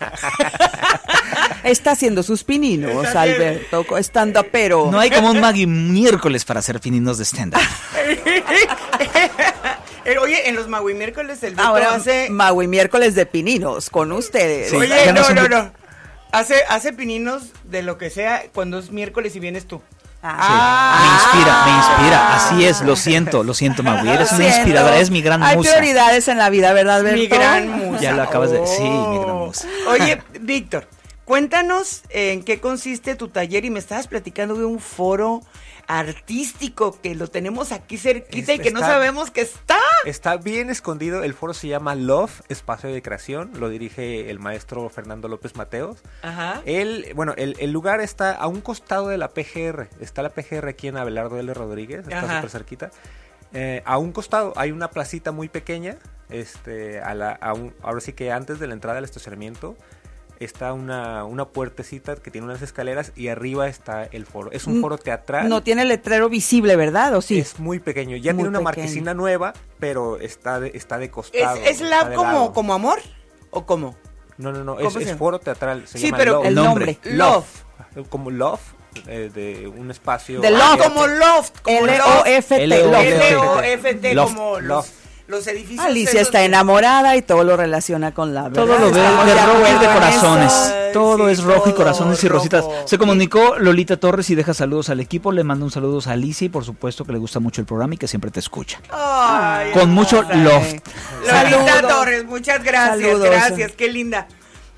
Está 1.63 1.91
haciendo 1.91 2.23
sus 2.23 2.43
pininos, 2.43 3.05
Está 3.05 3.21
Alberto, 3.21 3.85
estando 3.97 4.43
pero 4.51 4.89
No 4.91 4.99
hay 4.99 5.09
como 5.09 5.31
un 5.31 5.39
Maggie 5.39 5.67
miércoles 5.67 6.45
para 6.45 6.59
hacer 6.59 6.79
fininos 6.79 7.17
de 7.17 7.25
stand-up. 7.25 7.61
Oye, 10.21 10.49
en 10.49 10.55
los 10.55 10.67
Maui 10.67 10.93
miércoles 10.93 11.41
el 11.43 11.55
Beto 11.55 11.67
Ahora, 11.67 11.95
hace... 11.95 12.29
Maui, 12.29 12.67
miércoles 12.67 13.15
de 13.15 13.25
pininos 13.25 13.89
con 13.89 14.11
ustedes. 14.11 14.69
Sí, 14.69 14.75
Oye, 14.75 15.11
no 15.13 15.29
no, 15.29 15.47
no. 15.47 15.71
Hace, 16.31 16.63
hace 16.69 16.93
pininos 16.93 17.51
de 17.65 17.81
lo 17.81 17.97
que 17.97 18.09
sea 18.09 18.43
cuando 18.53 18.79
es 18.79 18.91
miércoles 18.91 19.35
y 19.35 19.39
vienes 19.39 19.67
tú. 19.67 19.81
Ah. 20.23 20.99
Me 21.01 21.39
inspira, 21.39 21.65
me 21.65 21.71
inspira. 21.77 22.35
Así 22.35 22.65
es, 22.65 22.81
lo 22.81 22.95
siento, 23.07 23.43
lo 23.43 23.53
siento, 23.53 23.83
Magui. 23.83 24.09
Eres 24.09 24.31
una 24.33 24.45
inspiradora, 24.47 24.97
es 24.97 25.09
mi 25.11 25.21
gran 25.21 25.41
Hay 25.43 25.57
musa. 25.57 25.71
prioridades 25.71 26.27
en 26.27 26.37
la 26.37 26.49
vida, 26.49 26.73
¿verdad, 26.73 26.97
Alberto? 26.97 27.17
Mi 27.19 27.27
gran 27.27 27.69
musa. 27.69 28.01
Ya 28.01 28.11
lo 28.13 28.23
acabas 28.23 28.51
de- 28.51 28.65
sí, 28.67 28.83
mi 28.83 29.17
gran 29.17 29.29
Oh. 29.31 29.45
musa. 29.47 29.67
Oye, 29.89 30.21
Víctor, 30.41 30.87
cuéntanos 31.25 32.01
en 32.09 32.43
qué 32.43 32.59
consiste 32.59 33.15
tu 33.15 33.29
taller 33.29 33.65
y 33.65 33.69
me 33.69 33.79
estabas 33.79 34.07
platicando 34.07 34.55
de 34.55 34.65
un 34.65 34.79
foro 34.79 35.41
artístico 35.99 36.99
que 37.01 37.15
lo 37.15 37.27
tenemos 37.27 37.71
aquí 37.71 37.97
cerquita 37.97 38.53
y 38.53 38.59
que 38.59 38.71
no 38.71 38.79
sabemos 38.79 39.29
que 39.31 39.41
está. 39.41 39.77
Está 40.05 40.37
bien 40.37 40.69
escondido. 40.69 41.23
El 41.23 41.33
foro 41.33 41.53
se 41.53 41.67
llama 41.67 41.95
Love, 41.95 42.41
Espacio 42.49 42.91
de 42.91 43.01
Creación. 43.01 43.51
Lo 43.59 43.69
dirige 43.69 44.29
el 44.29 44.39
maestro 44.39 44.87
Fernando 44.89 45.27
López 45.27 45.55
Mateos. 45.55 45.97
Ajá. 46.21 46.61
El, 46.65 47.11
bueno, 47.15 47.33
el, 47.37 47.55
el 47.59 47.71
lugar 47.71 47.99
está 48.01 48.31
a 48.31 48.47
un 48.47 48.61
costado 48.61 49.07
de 49.09 49.17
la 49.17 49.29
PGR. 49.29 49.89
Está 49.99 50.21
la 50.21 50.29
PGR 50.29 50.67
aquí 50.69 50.87
en 50.87 50.97
Abelardo 50.97 51.37
L. 51.39 51.53
Rodríguez. 51.53 51.99
Está 52.07 52.21
súper 52.35 52.49
cerquita. 52.49 52.91
Eh, 53.53 53.81
a 53.85 53.97
un 53.97 54.11
costado 54.13 54.53
hay 54.55 54.71
una 54.71 54.89
placita 54.91 55.31
muy 55.31 55.49
pequeña. 55.49 55.97
Este, 56.29 57.01
a 57.01 57.13
la, 57.13 57.31
a 57.31 57.53
un- 57.53 57.73
ahora 57.83 57.99
sí 57.99 58.13
que 58.13 58.31
antes 58.31 58.59
de 58.59 58.67
la 58.67 58.73
entrada 58.73 58.95
del 58.95 59.03
estacionamiento 59.03 59.75
está 60.43 60.73
una, 60.73 61.23
una 61.25 61.45
puertecita 61.45 62.15
que 62.15 62.31
tiene 62.31 62.45
unas 62.45 62.61
escaleras 62.61 63.11
y 63.15 63.27
arriba 63.29 63.67
está 63.67 64.03
el 64.05 64.25
foro. 64.25 64.51
Es 64.51 64.65
un 64.67 64.79
Mm, 64.79 64.81
foro 64.81 64.97
teatral. 64.97 65.47
No 65.49 65.61
tiene 65.63 65.85
letrero 65.85 66.29
visible, 66.29 66.75
¿verdad? 66.75 67.15
¿O 67.15 67.21
sí? 67.21 67.39
Es 67.39 67.59
muy 67.59 67.79
pequeño. 67.79 68.17
Ya 68.17 68.33
Muy 68.33 68.43
tiene 68.43 68.49
una 68.49 68.59
pequeño. 68.59 68.63
marquesina 68.63 69.13
nueva, 69.13 69.53
pero 69.79 70.19
está 70.19 70.59
de, 70.59 70.71
está 70.75 70.97
de 70.97 71.05
¿Es, 71.05 71.11
costado. 71.11 71.57
es 71.57 71.81
lab 71.81 72.09
de 72.09 72.15
como, 72.15 72.31
lado. 72.31 72.53
como 72.53 72.73
amor? 72.73 72.99
¿O 73.49 73.65
cómo? 73.65 73.95
No, 74.37 74.51
no, 74.51 74.63
no. 74.63 74.75
¿Cómo 74.75 74.87
Es, 74.87 74.95
es 75.07 75.17
foro 75.17 75.39
teatral. 75.39 75.87
Se 75.87 75.97
Sí, 75.99 76.05
llama 76.07 76.17
pero 76.17 76.33
Love. 76.35 76.45
el 76.47 76.55
nombre. 76.55 76.99
Love. 77.03 77.45
Como 78.09 78.31
Love, 78.31 78.61
eh, 79.07 79.29
de 79.33 79.67
un 79.67 79.91
espacio. 79.91 80.39
De 80.41 80.49
Love. 80.51 80.77
como 80.81 81.05
loft. 81.07 81.59
Como 81.61 81.81
loft. 81.81 81.91
L-O-F-T. 81.91 82.63
L-O-F-T. 82.63 83.33
Love. 83.33 83.59
L-O-F-T, 83.59 84.13
Loft. 84.13 84.33
como 84.35 84.59
Loft. 84.59 84.91
Los 85.31 85.47
edificios. 85.47 85.83
Alicia 85.85 86.21
está 86.21 86.43
enamorada 86.43 87.15
y 87.15 87.21
todo 87.23 87.43
lo 87.43 87.57
relaciona 87.57 88.13
con 88.13 88.33
la 88.35 88.49
Todo 88.51 88.67
¿verdad? 88.67 88.81
lo 88.85 88.91
ve 88.91 89.31
de 89.33 89.45
rojo 89.45 89.75
y 89.75 89.79
de 89.79 89.93
corazones. 89.93 90.51
Ay, 90.53 90.93
Todo 90.93 91.25
sí, 91.27 91.31
es 91.33 91.43
rojo 91.43 91.61
y 91.69 91.71
todo 91.71 91.75
corazones 91.77 92.23
y 92.23 92.27
rojo. 92.27 92.37
rositas. 92.39 92.65
Se 92.85 92.97
comunicó 92.97 93.57
Lolita 93.57 93.97
Torres 93.97 94.29
y 94.29 94.35
deja 94.35 94.53
saludos 94.53 94.89
al 94.89 94.99
equipo. 94.99 95.31
Le 95.31 95.43
manda 95.43 95.65
un 95.65 95.71
saludo 95.71 95.99
a 96.07 96.11
Alicia 96.11 96.45
y 96.45 96.49
por 96.49 96.63
supuesto 96.65 97.05
que 97.05 97.13
le 97.13 97.17
gusta 97.17 97.39
mucho 97.39 97.61
el 97.61 97.65
programa 97.65 97.95
y 97.95 97.97
que 97.97 98.07
siempre 98.07 98.29
te 98.29 98.39
escucha. 98.39 98.79
Ay, 98.91 99.71
Con 99.71 99.89
mucho 99.91 100.21
loft. 100.21 100.33
Lolita 100.33 100.91
Saludos. 101.25 101.81
Torres, 101.87 102.25
muchas 102.25 102.63
gracias, 102.63 102.99
Saludos. 103.07 103.25
gracias, 103.29 103.71
qué 103.71 103.89
linda. 103.89 104.27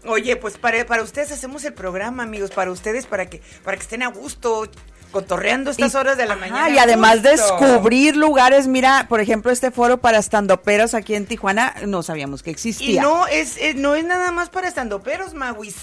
Oye, 0.05 0.35
pues 0.35 0.57
para, 0.57 0.85
para 0.85 1.01
ustedes 1.01 1.31
hacemos 1.31 1.63
el 1.63 1.73
programa, 1.73 2.23
amigos, 2.23 2.51
para 2.51 2.69
ustedes, 2.71 3.05
para 3.05 3.25
que, 3.27 3.41
para 3.63 3.77
que 3.77 3.83
estén 3.83 4.03
a 4.03 4.07
gusto, 4.07 4.67
cotorreando 5.13 5.71
estas 5.71 5.93
Y- 5.93 5.97
horas 5.97 6.17
de 6.17 6.25
la 6.25 6.33
ajá, 6.33 6.41
mañana. 6.41 6.69
y 6.69 6.77
además 6.79 7.19
Justo. 7.21 7.29
descubrir 7.29 8.17
lugares, 8.17 8.67
mira, 8.67 9.05
por 9.07 9.21
ejemplo, 9.21 9.49
este 9.51 9.71
foro 9.71 9.99
para 9.99 10.17
estandoperos 10.17 10.93
aquí 10.93 11.15
en 11.15 11.25
Tijuana, 11.25 11.73
no 11.87 12.03
sabíamos 12.03 12.43
que 12.43 12.49
Y 12.49 12.53
existía. 12.53 13.01
no 13.01 13.27
es, 13.27 13.55
es- 13.57 13.75
no 13.75 13.95
es 13.95 14.03
nada 14.03 14.31
más 14.31 14.49
para 14.49 14.67
estandoperos, 14.67 15.33
Mawis. 15.33 15.75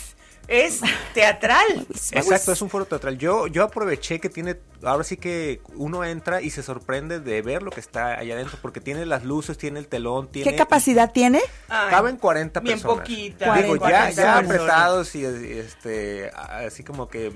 Es 0.48 0.80
teatral. 1.14 1.86
Exacto, 2.10 2.50
es 2.50 2.60
un 2.60 2.68
foro 2.70 2.84
teatral. 2.84 3.16
Yo, 3.18 3.46
yo 3.46 3.62
aproveché 3.62 4.18
que 4.18 4.28
tiene, 4.28 4.56
ahora 4.82 5.04
sí 5.04 5.16
que 5.16 5.60
uno 5.76 6.02
entra 6.02 6.42
y 6.42 6.50
se 6.50 6.64
sorprende 6.64 7.20
de 7.20 7.40
ver 7.40 7.62
lo 7.62 7.70
que 7.70 7.78
está 7.78 8.18
allá 8.18 8.34
adentro, 8.34 8.58
porque 8.60 8.80
tiene 8.80 9.06
las 9.06 9.22
luces, 9.24 9.56
tiene 9.58 9.78
el 9.78 9.86
telón, 9.86 10.26
tiene... 10.28 10.50
¿Qué 10.50 10.56
capacidad 10.56 11.12
tiene? 11.12 11.40
Ay, 11.68 11.90
Caben 11.90 12.16
40 12.16 12.58
bien 12.60 12.78
personas. 12.80 12.98
poquita, 12.98 13.54
Digo, 13.58 13.76
40 13.78 14.10
ya, 14.10 14.22
ya 14.22 14.38
apretados 14.38 15.14
y 15.14 15.24
este, 15.24 16.30
así 16.34 16.82
como 16.82 17.08
que 17.08 17.30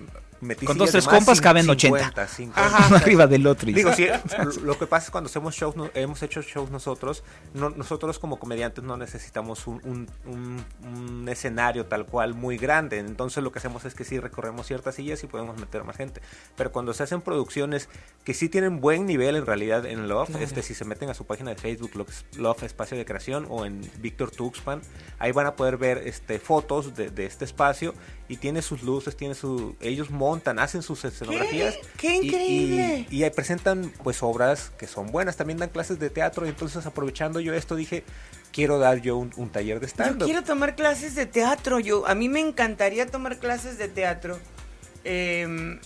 Con 0.67 0.79
dos, 0.79 0.91
tres 0.91 1.07
compas 1.07 1.41
caben 1.41 1.65
50, 1.65 2.07
80. 2.23 2.29
50. 2.29 2.87
Uno 2.89 2.97
arriba 2.97 3.27
del 3.27 3.47
otro. 3.47 3.67
Digo, 3.71 3.93
sí, 3.93 4.07
lo- 4.63 4.79
que 4.79 4.87
pasa 4.87 5.07
es 5.07 5.11
cuando 5.11 5.29
hacemos 5.29 5.55
shows, 5.55 5.77
no- 5.77 5.91
hemos 5.95 6.23
hecho 6.23 6.43
shows 6.43 6.71
nosotros, 6.71 7.25
no- 7.55 7.71
nosotros 7.71 8.19
como 8.19 8.39
comediantes 8.39 8.85
no 8.85 8.97
necesitamos 8.97 9.67
un, 9.67 9.81
un- 9.85 10.11
un- 10.27 10.65
un 10.87 11.29
escenario 11.29 11.87
tal 11.87 12.07
cual 12.07 12.35
muy 12.35 12.59
grande, 12.59 12.99
entonces 12.99 13.43
lo 13.43 13.53
que 13.53 13.59
hacemos 13.59 13.85
es 13.85 13.95
que 13.95 14.05
sí 14.05 14.19
recorremos 14.19 14.67
ciertas 14.67 14.97
sillas 14.97 15.23
y 15.25 15.27
podemos 15.27 15.59
meter 15.59 15.85
más 15.85 15.97
gente, 15.97 16.21
pero 16.57 16.73
cuando 16.73 16.93
se 16.93 17.03
hacen 17.03 17.21
producciones 17.21 17.89
que 18.25 18.35
sí 18.35 18.49
tienen 18.49 18.81
buen 18.81 19.07
nivel 19.07 19.37
en 19.37 19.47
realidad 19.47 19.87
en 19.87 20.09
Love, 20.09 20.37
este 20.41 20.63
si 20.63 20.75
se 20.75 20.85
meten 20.85 21.09
a 21.11 21.15
su 21.15 21.25
página 21.27 21.51
de 21.51 21.57
Facebook, 21.57 21.93
Love, 21.95 22.11
Love 22.37 22.63
Espacio 22.65 22.97
de 22.97 23.05
Creación 23.05 23.47
o 23.49 23.65
en 23.65 23.81
Víctor 23.99 24.31
Tuxpan, 24.31 24.81
ahí 25.19 25.33
van 25.33 25.47
a 25.47 25.57
poder 25.57 25.77
ver 25.77 25.99
este 26.07 26.39
fotos 26.39 26.95
de, 26.95 27.11
de 27.11 27.27
este 27.27 27.45
espacio 27.45 27.95
y 28.29 28.37
tiene 28.39 28.63
sus 28.63 28.83
luces, 28.83 29.17
tiene 29.17 29.35
su 29.35 29.77
ellos 29.81 30.11
montan 30.11 30.59
hacen 30.59 30.83
sus 30.83 31.05
escenografías. 31.05 31.75
¡Qué 31.99 32.15
y- 32.17 32.27
increíble! 32.29 33.07
Y, 33.11 33.29
presentan 33.31 33.93
pues 34.03 34.23
obras 34.23 34.71
que 34.79 34.87
son 34.87 35.09
buenas, 35.13 35.37
también 35.37 35.59
dan 35.59 35.69
clases 35.69 35.99
de 35.99 36.09
teatro 36.11 36.47
y 36.47 36.49
entonces 36.49 36.87
aprovechando 36.87 37.41
yo 37.41 37.53
esto 37.55 37.77
dije, 37.77 38.03
quiero 38.53 38.79
dar 38.79 39.01
yo 39.03 39.17
un, 39.19 39.31
un 39.37 39.51
taller 39.51 39.79
de 39.81 39.87
Yo 39.87 39.91
stand-up. 39.91 40.25
quiero 40.25 40.43
tomar 40.43 40.75
clases 40.75 41.15
de 41.15 41.27
teatro. 41.27 41.81
Yo, 41.81 42.07
a 42.07 42.15
mí 42.15 42.29
me 42.29 42.41
encantaría 42.41 43.07
tomar 43.07 43.39
clases 43.39 43.77
de 43.79 43.89
teatro. 43.89 44.39
Eh, 45.05 45.79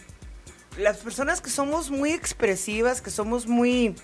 las 0.79 0.99
personas 0.99 1.41
que 1.41 1.51
somos 1.51 1.91
muy 1.91 2.13
expresivas, 2.13 3.01
que 3.03 3.11
somos 3.11 3.49
muy, 3.49 3.97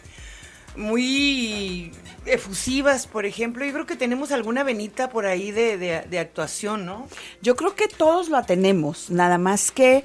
muy 0.76 1.92
efusivas, 2.26 3.06
por 3.06 3.26
ejemplo, 3.26 3.64
yo 3.64 3.72
creo 3.72 3.86
que 3.86 3.96
tenemos 3.96 4.32
alguna 4.32 4.62
venita 4.62 5.10
por 5.10 5.26
ahí 5.26 5.50
de, 5.50 5.78
de- 5.78 6.02
de 6.08 6.18
actuación, 6.18 6.84
¿no? 6.86 7.08
Yo 7.42 7.56
creo 7.56 7.74
que 7.74 7.88
todos 7.88 8.28
la 8.28 8.44
tenemos, 8.44 9.10
nada 9.10 9.38
más 9.38 9.70
que 9.70 10.04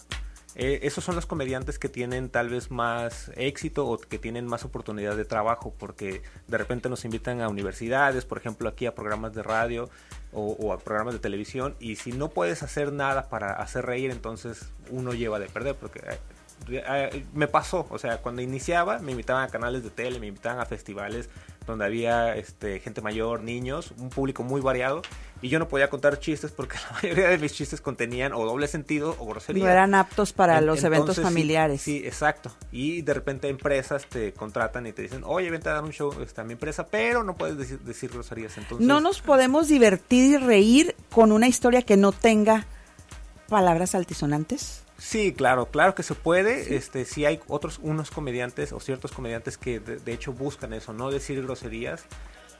Eh, 0.60 0.80
esos 0.82 1.04
son 1.04 1.14
los 1.14 1.24
comediantes 1.24 1.78
que 1.78 1.88
tienen 1.88 2.30
tal 2.30 2.48
vez 2.48 2.72
más 2.72 3.30
éxito 3.36 3.86
o 3.86 3.96
que 3.96 4.18
tienen 4.18 4.44
más 4.44 4.64
oportunidad 4.64 5.16
de 5.16 5.24
trabajo 5.24 5.72
porque 5.78 6.20
de 6.48 6.58
repente 6.58 6.88
nos 6.88 7.04
invitan 7.04 7.40
a 7.40 7.48
universidades, 7.48 8.24
por 8.24 8.38
ejemplo 8.38 8.68
aquí 8.68 8.84
a 8.84 8.92
programas 8.92 9.32
de 9.34 9.44
radio 9.44 9.88
o, 10.32 10.72
a 10.72 10.78
programas 10.80 11.14
de 11.14 11.20
televisión 11.20 11.76
y 11.78 11.94
si 11.94 12.10
no 12.10 12.30
puedes 12.30 12.64
hacer 12.64 12.92
nada 12.92 13.28
para 13.28 13.52
hacer 13.52 13.86
reír 13.86 14.10
entonces 14.10 14.72
uno 14.90 15.14
lleva 15.14 15.38
de 15.38 15.46
perder 15.46 15.76
porque 15.76 16.00
eh, 16.00 16.18
me 17.34 17.48
pasó, 17.48 17.86
o 17.90 17.98
sea, 17.98 18.18
cuando 18.18 18.42
iniciaba 18.42 18.98
me 18.98 19.12
invitaban 19.12 19.44
a 19.44 19.48
canales 19.48 19.82
de 19.82 19.90
tele, 19.90 20.20
me 20.20 20.26
invitaban 20.26 20.60
a 20.60 20.66
festivales 20.66 21.28
donde 21.66 21.84
había 21.84 22.34
este, 22.34 22.80
gente 22.80 23.02
mayor, 23.02 23.42
niños, 23.42 23.92
un 23.98 24.08
público 24.08 24.42
muy 24.42 24.60
variado 24.62 25.02
y 25.42 25.50
yo 25.50 25.58
no 25.58 25.68
podía 25.68 25.90
contar 25.90 26.18
chistes 26.18 26.50
porque 26.50 26.76
la 26.90 26.96
mayoría 27.02 27.28
de 27.28 27.38
mis 27.38 27.52
chistes 27.52 27.80
contenían 27.80 28.32
o 28.32 28.44
doble 28.44 28.68
sentido 28.68 29.14
o 29.18 29.26
grosería. 29.26 29.64
No 29.64 29.70
eran 29.70 29.94
aptos 29.94 30.32
para 30.32 30.58
En- 30.58 30.66
los 30.66 30.82
eventos 30.82 31.18
entonces, 31.18 31.24
familiares. 31.24 31.82
Sí, 31.82 32.02
exacto. 32.04 32.50
Y 32.72 33.02
de 33.02 33.12
repente 33.14 33.48
empresas 33.48 34.06
te 34.06 34.32
contratan 34.32 34.86
y 34.86 34.92
te 34.92 35.02
dicen, 35.02 35.22
oye, 35.24 35.50
vente 35.50 35.68
a 35.68 35.74
dar 35.74 35.84
un 35.84 35.92
show 35.92 36.10
este, 36.22 36.40
a 36.40 36.44
mi 36.44 36.54
empresa, 36.54 36.86
pero 36.86 37.22
no 37.22 37.34
puedes 37.34 37.58
decir, 37.58 37.78
decir 37.80 38.10
groserías. 38.10 38.56
Entonces, 38.56 38.86
No 38.86 39.00
nos 39.00 39.20
podemos 39.20 39.68
divertir 39.68 40.32
y 40.32 40.36
reír 40.38 40.96
con 41.10 41.32
una 41.32 41.48
historia 41.48 41.82
que 41.82 41.96
no 41.98 42.12
tenga 42.12 42.66
palabras 43.48 43.94
altisonantes. 43.94 44.84
Sí, 44.98 45.32
claro, 45.32 45.66
claro 45.70 45.94
que 45.94 46.02
se 46.02 46.14
puede. 46.14 46.74
Este, 46.76 47.04
sí 47.04 47.24
hay 47.24 47.40
otros, 47.46 47.78
unos 47.82 48.10
comediantes 48.10 48.72
o 48.72 48.80
ciertos 48.80 49.12
comediantes 49.12 49.56
que 49.56 49.78
de, 49.80 49.96
de 49.96 50.12
hecho 50.12 50.32
buscan 50.32 50.72
eso, 50.72 50.92
no 50.92 51.10
decir 51.10 51.40
groserías. 51.42 52.02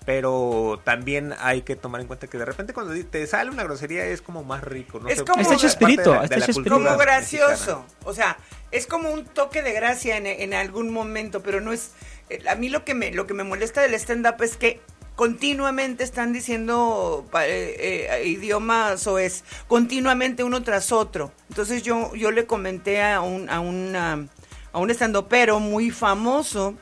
Pero 0.07 0.80
también 0.85 1.35
hay 1.38 1.62
que 1.62 1.76
tomar 1.76 2.00
en 2.00 2.07
cuenta 2.07 2.28
que 2.28 2.38
de 2.38 2.45
repente 2.47 2.73
cuando 2.73 2.95
te 3.11 3.26
sale 3.26 3.50
una 3.50 3.64
grosería 3.64 4.07
es 4.07 4.23
como 4.23 4.42
más 4.42 4.62
rico. 4.64 5.00
No 5.00 5.09
Es 5.09 5.23
como- 5.23 5.52
hecho 5.52 5.66
espíritu, 5.66 6.12
de 6.12 6.28
de 6.28 6.37
hecho 6.37 6.62
como 6.64 6.97
gracioso. 6.97 7.50
mexicana. 7.80 7.85
O 8.04 8.14
sea, 8.14 8.38
es 8.71 8.87
como 8.87 9.11
un 9.11 9.25
toque 9.26 9.61
de 9.62 9.73
gracia 9.73 10.16
en, 10.16 10.26
en 10.26 10.54
algún 10.54 10.90
momento, 10.92 11.42
pero 11.42 11.61
no 11.61 11.73
es. 11.73 11.90
eh, 12.30 12.38
A 12.49 12.54
mí 12.54 12.68
lo 12.71 12.85
que 12.85 12.95
me, 12.95 13.11
lo 13.12 13.26
que 13.26 13.35
me 13.35 13.45
molesta 13.45 13.83
del 13.83 13.92
stand-up 13.95 14.42
es 14.42 14.57
que 14.57 14.80
continuamente 15.18 16.04
están 16.04 16.32
diciendo 16.32 17.28
eh, 17.40 18.08
eh, 18.08 18.28
idiomas 18.28 19.04
o 19.08 19.18
es 19.18 19.42
continuamente 19.66 20.44
uno 20.44 20.62
tras 20.62 20.92
otro. 20.92 21.32
Entonces 21.48 21.82
yo, 21.82 22.14
yo 22.14 22.30
le 22.30 22.46
comenté 22.46 23.02
a 23.02 23.20
un, 23.20 23.50
a 23.50 23.58
una, 23.58 24.28
a 24.72 24.78
un 24.78 24.90
stand-upero 24.90 25.58
muy 25.58 25.90
famoso 25.90 26.75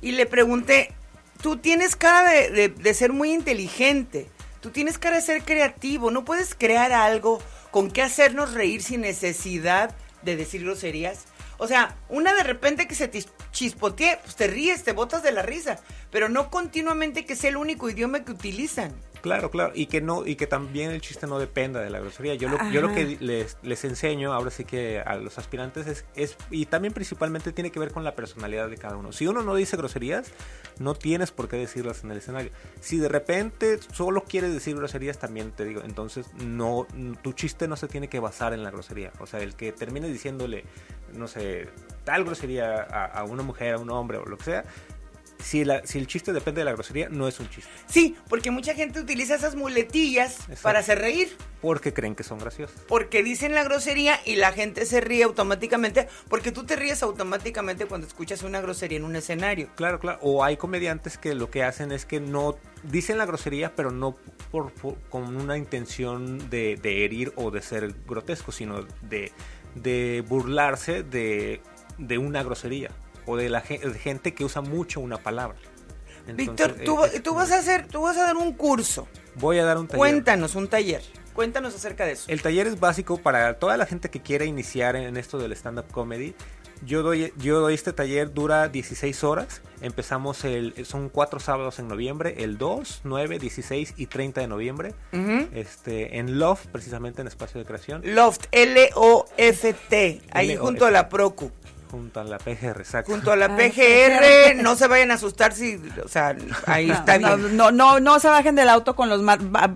y 0.00 0.12
le 0.12 0.26
pregunté, 0.26 0.92
tú 1.40 1.58
tienes 1.58 1.94
cara 1.94 2.28
de, 2.28 2.50
de- 2.50 2.68
de 2.70 2.92
ser 2.94 3.12
muy 3.12 3.32
inteligente, 3.32 4.26
tú 4.60 4.70
tienes 4.70 4.98
cara 4.98 5.14
de 5.14 5.22
ser 5.22 5.42
creativo, 5.44 6.10
no 6.10 6.24
puedes 6.24 6.56
crear 6.56 6.90
algo 6.90 7.40
con 7.70 7.88
que 7.92 8.02
hacernos 8.02 8.52
reír 8.52 8.82
sin 8.82 9.02
necesidad 9.02 9.94
de 10.22 10.34
decir 10.34 10.64
groserías. 10.64 11.26
O 11.58 11.68
sea, 11.68 11.94
una 12.08 12.34
de 12.34 12.42
repente 12.42 12.88
que 12.88 12.96
se 12.96 13.06
te 13.06 13.18
chispotee, 13.56 14.18
pues 14.22 14.36
te 14.36 14.46
ríes, 14.46 14.84
te 14.84 14.92
botas 14.92 15.22
de 15.22 15.32
la 15.32 15.40
risa, 15.42 15.78
pero 16.10 16.28
no 16.28 16.50
continuamente 16.50 17.24
que 17.24 17.36
sea 17.36 17.48
el 17.48 17.56
único 17.56 17.88
idioma 17.88 18.22
que 18.22 18.32
utilizan. 18.32 18.94
Claro, 19.26 19.50
claro, 19.50 19.72
y 19.74 19.86
que 19.86 20.00
no 20.00 20.24
y 20.24 20.36
que 20.36 20.46
también 20.46 20.92
el 20.92 21.00
chiste 21.00 21.26
no 21.26 21.40
dependa 21.40 21.80
de 21.80 21.90
la 21.90 21.98
grosería. 21.98 22.36
Yo 22.36 22.48
lo, 22.48 22.70
yo 22.70 22.80
lo 22.80 22.94
que 22.94 23.16
les, 23.18 23.58
les 23.62 23.84
enseño 23.84 24.32
ahora 24.32 24.52
sí 24.52 24.64
que 24.64 25.00
a 25.00 25.16
los 25.16 25.36
aspirantes 25.36 25.88
es, 25.88 26.04
es 26.14 26.36
y 26.48 26.66
también 26.66 26.94
principalmente 26.94 27.50
tiene 27.50 27.72
que 27.72 27.80
ver 27.80 27.90
con 27.90 28.04
la 28.04 28.14
personalidad 28.14 28.70
de 28.70 28.76
cada 28.76 28.96
uno. 28.96 29.10
Si 29.10 29.26
uno 29.26 29.42
no 29.42 29.56
dice 29.56 29.76
groserías, 29.76 30.30
no 30.78 30.94
tienes 30.94 31.32
por 31.32 31.48
qué 31.48 31.56
decirlas 31.56 32.04
en 32.04 32.12
el 32.12 32.18
escenario. 32.18 32.52
Si 32.80 32.98
de 32.98 33.08
repente 33.08 33.80
solo 33.92 34.22
quieres 34.22 34.52
decir 34.52 34.76
groserías, 34.76 35.18
también 35.18 35.50
te 35.50 35.64
digo, 35.64 35.82
entonces 35.84 36.32
no 36.34 36.86
tu 37.22 37.32
chiste 37.32 37.66
no 37.66 37.74
se 37.74 37.88
tiene 37.88 38.08
que 38.08 38.20
basar 38.20 38.52
en 38.52 38.62
la 38.62 38.70
grosería. 38.70 39.10
O 39.18 39.26
sea, 39.26 39.40
el 39.40 39.56
que 39.56 39.72
termine 39.72 40.06
diciéndole, 40.06 40.62
no 41.14 41.26
sé, 41.26 41.68
tal 42.04 42.24
grosería 42.24 42.80
a, 42.80 43.06
a 43.06 43.24
una 43.24 43.42
mujer, 43.42 43.74
a 43.74 43.78
un 43.78 43.90
hombre 43.90 44.18
o 44.18 44.24
lo 44.24 44.36
que 44.38 44.44
sea, 44.44 44.64
si, 45.46 45.64
la, 45.64 45.86
si 45.86 45.98
el 45.98 46.06
chiste 46.08 46.32
depende 46.32 46.60
de 46.60 46.64
la 46.64 46.72
grosería, 46.72 47.08
no 47.08 47.28
es 47.28 47.38
un 47.38 47.48
chiste. 47.48 47.70
Sí, 47.86 48.16
porque 48.28 48.50
mucha 48.50 48.74
gente 48.74 48.98
utiliza 49.00 49.36
esas 49.36 49.54
muletillas 49.54 50.40
Exacto. 50.40 50.62
para 50.62 50.78
hacer 50.80 50.98
reír. 50.98 51.36
Porque 51.62 51.92
creen 51.92 52.14
que 52.16 52.22
son 52.24 52.38
graciosos. 52.38 52.76
porque 52.88 53.22
dicen 53.22 53.54
la 53.54 53.62
grosería 53.64 54.20
y 54.24 54.36
la 54.36 54.52
gente 54.52 54.84
se 54.86 55.00
ríe 55.00 55.22
automáticamente, 55.24 56.08
porque 56.28 56.50
tú 56.52 56.64
te 56.64 56.74
ríes 56.76 57.02
automáticamente 57.02 57.86
cuando 57.86 58.06
escuchas 58.06 58.42
una 58.42 58.60
grosería 58.60 58.98
en 58.98 59.04
un 59.04 59.14
escenario. 59.16 59.68
Claro, 59.76 59.98
claro. 60.00 60.18
O 60.22 60.42
hay 60.44 60.56
comediantes 60.56 61.16
que 61.18 61.34
lo 61.34 61.50
que 61.50 61.62
hacen 61.62 61.92
es 61.92 62.04
que 62.04 62.18
no 62.20 62.56
dicen 62.82 63.16
la 63.18 63.26
grosería, 63.26 63.72
pero 63.76 63.90
no 63.90 64.16
por, 64.50 64.72
por- 64.72 64.96
con 65.10 65.36
una 65.36 65.56
intención 65.56 66.50
de, 66.50 66.76
de 66.76 67.04
herir 67.04 67.32
o 67.36 67.50
de 67.50 67.62
ser 67.62 67.94
grotesco, 68.06 68.52
sino 68.52 68.82
de, 69.02 69.32
de 69.74 70.24
burlarse 70.28 71.02
de, 71.02 71.60
de 71.98 72.18
una 72.18 72.42
grosería 72.42 72.90
o 73.26 73.36
de 73.36 73.50
la 73.50 73.60
gente 73.60 74.34
que 74.34 74.44
usa 74.44 74.62
mucho 74.62 75.00
una 75.00 75.18
palabra. 75.18 75.56
Víctor, 76.34 76.76
tú, 76.84 77.04
eh, 77.04 77.10
es 77.14 77.22
tú 77.22 77.34
vas 77.34 77.52
a 77.52 77.58
hacer, 77.58 77.86
tú 77.86 78.02
vas 78.02 78.16
a 78.16 78.22
dar 78.22 78.36
un 78.36 78.52
curso. 78.52 79.06
Voy 79.36 79.58
a 79.58 79.64
dar 79.64 79.78
un 79.78 79.86
taller. 79.86 79.98
Cuéntanos 79.98 80.54
un 80.54 80.68
taller. 80.68 81.02
Cuéntanos 81.34 81.74
acerca 81.74 82.06
de 82.06 82.12
eso. 82.12 82.24
El 82.28 82.42
taller 82.42 82.66
es 82.66 82.80
básico 82.80 83.18
para 83.18 83.58
toda 83.58 83.76
la 83.76 83.86
gente 83.86 84.08
que 84.08 84.20
quiera 84.20 84.44
iniciar 84.44 84.96
en 84.96 85.16
esto 85.16 85.38
del 85.38 85.52
stand-up 85.52 85.86
comedy. 85.92 86.34
Yo 86.84 87.02
doy, 87.02 87.32
yo 87.38 87.60
doy 87.60 87.74
este 87.74 87.92
taller, 87.92 88.32
dura 88.32 88.68
16 88.68 89.24
horas. 89.24 89.62
Empezamos 89.80 90.44
el, 90.44 90.84
son 90.84 91.08
cuatro 91.08 91.40
sábados 91.40 91.78
en 91.78 91.88
noviembre, 91.88 92.36
el 92.38 92.58
2, 92.58 93.02
9, 93.04 93.38
16 93.38 93.94
y 93.96 94.06
30 94.06 94.42
de 94.42 94.48
noviembre. 94.48 94.94
este, 95.54 96.18
en 96.18 96.38
Love, 96.38 96.66
precisamente 96.72 97.22
en 97.22 97.28
Espacio 97.28 97.58
de 97.58 97.66
Creación, 97.66 98.02
Loft, 98.04 98.46
L-O-F-T, 98.52 99.96
ahí 100.30 100.50
L-O-F-T. 100.50 100.56
junto 100.58 100.86
a 100.86 100.90
la 100.90 101.08
Procu. 101.08 101.50
Junto 101.90 102.20
a 102.20 102.24
la 102.24 102.38
PGR, 102.38 102.80
exacto. 102.80 103.12
Junto 103.12 103.32
a 103.32 103.36
la 103.36 103.56
PGR, 103.56 104.62
no 104.62 104.76
se 104.76 104.86
vayan 104.86 105.10
a 105.10 105.14
asustar 105.14 105.52
si, 105.52 105.80
o 106.04 106.08
sea, 106.08 106.34
ahí 106.66 106.90
está 106.90 107.18
no, 107.18 107.36
bien. 107.36 107.56
no, 107.56 107.70
no, 107.70 108.00
no 108.00 108.20
se 108.20 108.28
bajen 108.28 108.54
del 108.54 108.68
auto 108.68 108.94
con 108.96 109.08
los 109.08 109.22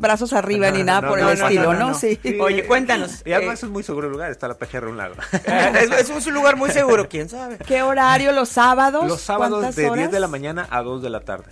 brazos 0.01 0.33
arriba 0.33 0.71
ni 0.71 0.83
nada 0.83 1.01
No, 1.03 1.09
por 1.09 1.21
no, 1.21 1.31
el 1.31 1.39
no, 1.39 1.45
estilo, 1.47 1.65
no, 1.65 1.73
¿no? 1.73 1.79
no, 1.79 1.89
no. 1.91 1.95
Sí. 1.95 2.19
Oye, 2.41 2.67
cuéntanos, 2.67 3.23
Y 3.25 3.33
además 3.33 3.63
eh, 3.63 3.67
es 3.67 3.73
muy 3.73 3.83
seguro 3.83 4.07
el 4.07 4.13
lugar, 4.13 4.31
está 4.31 4.49
la 4.49 4.55
PGR 4.55 4.85
a 4.85 4.89
un 4.89 4.97
lado. 4.97 5.15
es, 5.33 6.11
es 6.11 6.27
un 6.27 6.35
lugar 6.35 6.57
muy 6.57 6.71
seguro, 6.71 7.09
quién 7.09 7.29
sabe. 7.29 7.59
¿Qué 7.59 7.83
horario 7.83 8.33
los 8.33 8.49
sábados? 8.49 9.07
Los 9.07 9.21
sábados 9.21 9.59
¿Cuántas 9.61 9.77
de 9.77 9.83
10 9.83 9.93
horas? 9.93 10.11
de 10.13 10.21
la 10.21 10.29
mañana 10.29 10.67
a 10.71 10.83
2 10.83 11.03
de 11.03 11.11
la 11.11 11.21
tarde. 11.21 11.47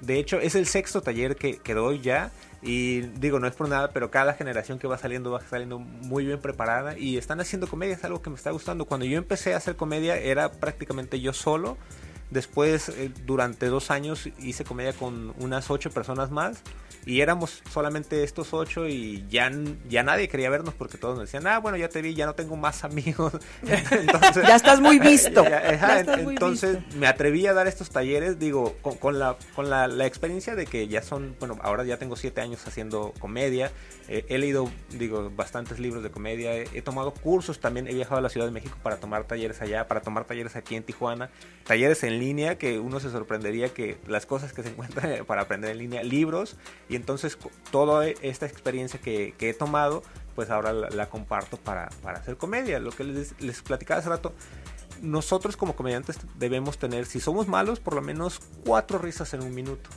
De 0.00 0.18
hecho, 0.18 0.38
es 0.40 0.54
el 0.54 0.66
sexto 0.66 1.00
taller 1.00 1.36
que, 1.36 1.58
que 1.58 1.74
doy 1.74 2.00
ya. 2.00 2.30
Y 2.62 3.00
digo, 3.00 3.40
no 3.40 3.48
es 3.48 3.54
por 3.54 3.68
nada, 3.68 3.90
pero 3.90 4.10
cada 4.10 4.34
generación 4.34 4.78
que 4.78 4.86
va 4.86 4.96
saliendo 4.96 5.32
va 5.32 5.40
saliendo 5.40 5.80
muy 5.80 6.24
bien 6.24 6.40
preparada. 6.40 6.96
Y 6.96 7.18
están 7.18 7.40
haciendo 7.40 7.66
comedia, 7.66 7.94
es 7.94 8.04
algo 8.04 8.22
que 8.22 8.30
me 8.30 8.36
está 8.36 8.52
gustando. 8.52 8.84
Cuando 8.84 9.04
yo 9.04 9.18
empecé 9.18 9.54
a 9.54 9.56
hacer 9.56 9.74
comedia 9.74 10.16
era 10.16 10.52
prácticamente 10.52 11.20
yo 11.20 11.32
solo. 11.32 11.76
Después, 12.32 12.88
eh, 12.88 13.10
durante 13.26 13.66
dos 13.66 13.90
años, 13.90 14.26
hice 14.38 14.64
comedia 14.64 14.94
con 14.94 15.34
unas 15.38 15.70
ocho 15.70 15.90
personas 15.90 16.30
más. 16.30 16.62
Y 17.04 17.20
éramos 17.20 17.64
solamente 17.68 18.22
estos 18.22 18.54
ocho 18.54 18.86
y 18.86 19.26
ya, 19.28 19.50
ya 19.88 20.04
nadie 20.04 20.28
quería 20.28 20.48
vernos 20.50 20.72
porque 20.74 20.98
todos 20.98 21.16
nos 21.18 21.24
decían, 21.26 21.44
ah, 21.48 21.58
bueno, 21.58 21.76
ya 21.76 21.88
te 21.88 22.00
vi, 22.00 22.14
ya 22.14 22.26
no 22.26 22.36
tengo 22.36 22.54
más 22.54 22.84
amigos. 22.84 23.32
Entonces, 23.62 24.46
Ya 24.46 24.54
estás 24.54 24.80
muy 24.80 24.98
visto. 25.00 25.42
Ya, 25.42 25.58
ajá, 25.58 25.88
Ya 25.88 26.00
estás 26.00 26.22
muy 26.22 26.34
entonces 26.34 26.78
me 26.96 27.08
atreví 27.08 27.44
a 27.48 27.54
dar 27.54 27.66
estos 27.66 27.90
talleres, 27.90 28.38
digo, 28.38 28.76
con, 28.82 28.94
con 28.98 29.18
la, 29.18 29.36
con 29.56 29.68
la, 29.68 29.88
la 29.88 30.06
experiencia 30.06 30.54
de 30.54 30.66
que 30.66 30.86
ya 30.86 31.02
son, 31.02 31.34
bueno, 31.40 31.58
ahora 31.62 31.82
ya 31.84 31.96
tengo 31.96 32.14
siete 32.14 32.40
años 32.40 32.64
haciendo 32.68 33.12
comedia, 33.18 33.72
eh, 34.08 34.24
he 34.28 34.38
leído, 34.38 34.70
digo, 34.90 35.28
bastantes 35.34 35.80
libros 35.80 36.04
de 36.04 36.10
comedia, 36.10 36.54
he, 36.54 36.68
he 36.72 36.82
tomado 36.82 37.12
cursos, 37.14 37.58
también 37.58 37.88
he 37.88 37.94
viajado 37.94 38.18
a 38.18 38.20
la 38.20 38.28
Ciudad 38.28 38.46
de 38.46 38.52
México 38.52 38.78
para 38.80 38.98
tomar 38.98 39.24
talleres 39.24 39.60
allá, 39.60 39.88
para 39.88 40.02
tomar 40.02 40.24
talleres 40.24 40.54
aquí 40.54 40.76
en 40.76 40.84
Tijuana, 40.84 41.30
talleres 41.66 42.04
en 42.04 42.20
línea 42.22 42.56
que 42.56 42.78
uno 42.78 43.00
se 43.00 43.10
sorprendería 43.10 43.68
que 43.68 43.98
las 44.06 44.26
cosas 44.26 44.52
que 44.52 44.62
se 44.62 44.70
encuentran 44.70 45.24
para 45.26 45.42
aprender 45.42 45.70
en 45.70 45.78
línea, 45.78 46.02
libros, 46.02 46.56
y 46.88 46.96
entonces 46.96 47.38
toda 47.70 48.06
esta 48.06 48.46
experiencia 48.46 49.00
que, 49.00 49.34
que 49.38 49.50
he 49.50 49.54
tomado, 49.54 50.02
pues 50.34 50.50
ahora 50.50 50.72
la, 50.72 50.88
la 50.90 51.08
comparto 51.08 51.56
para, 51.56 51.88
para 52.02 52.18
hacer 52.18 52.36
comedia, 52.36 52.78
lo 52.78 52.90
que 52.90 53.04
les, 53.04 53.40
les 53.40 53.62
platicaba 53.62 54.00
hace 54.00 54.08
rato 54.08 54.32
nosotros 55.02 55.56
como 55.56 55.74
comediantes 55.74 56.16
debemos 56.38 56.78
tener, 56.78 57.06
si 57.06 57.20
somos 57.20 57.48
malos, 57.48 57.80
por 57.80 57.94
lo 57.94 58.02
menos 58.02 58.40
cuatro 58.64 58.98
risas 58.98 59.34
en 59.34 59.42
un 59.42 59.54
minuto. 59.54 59.90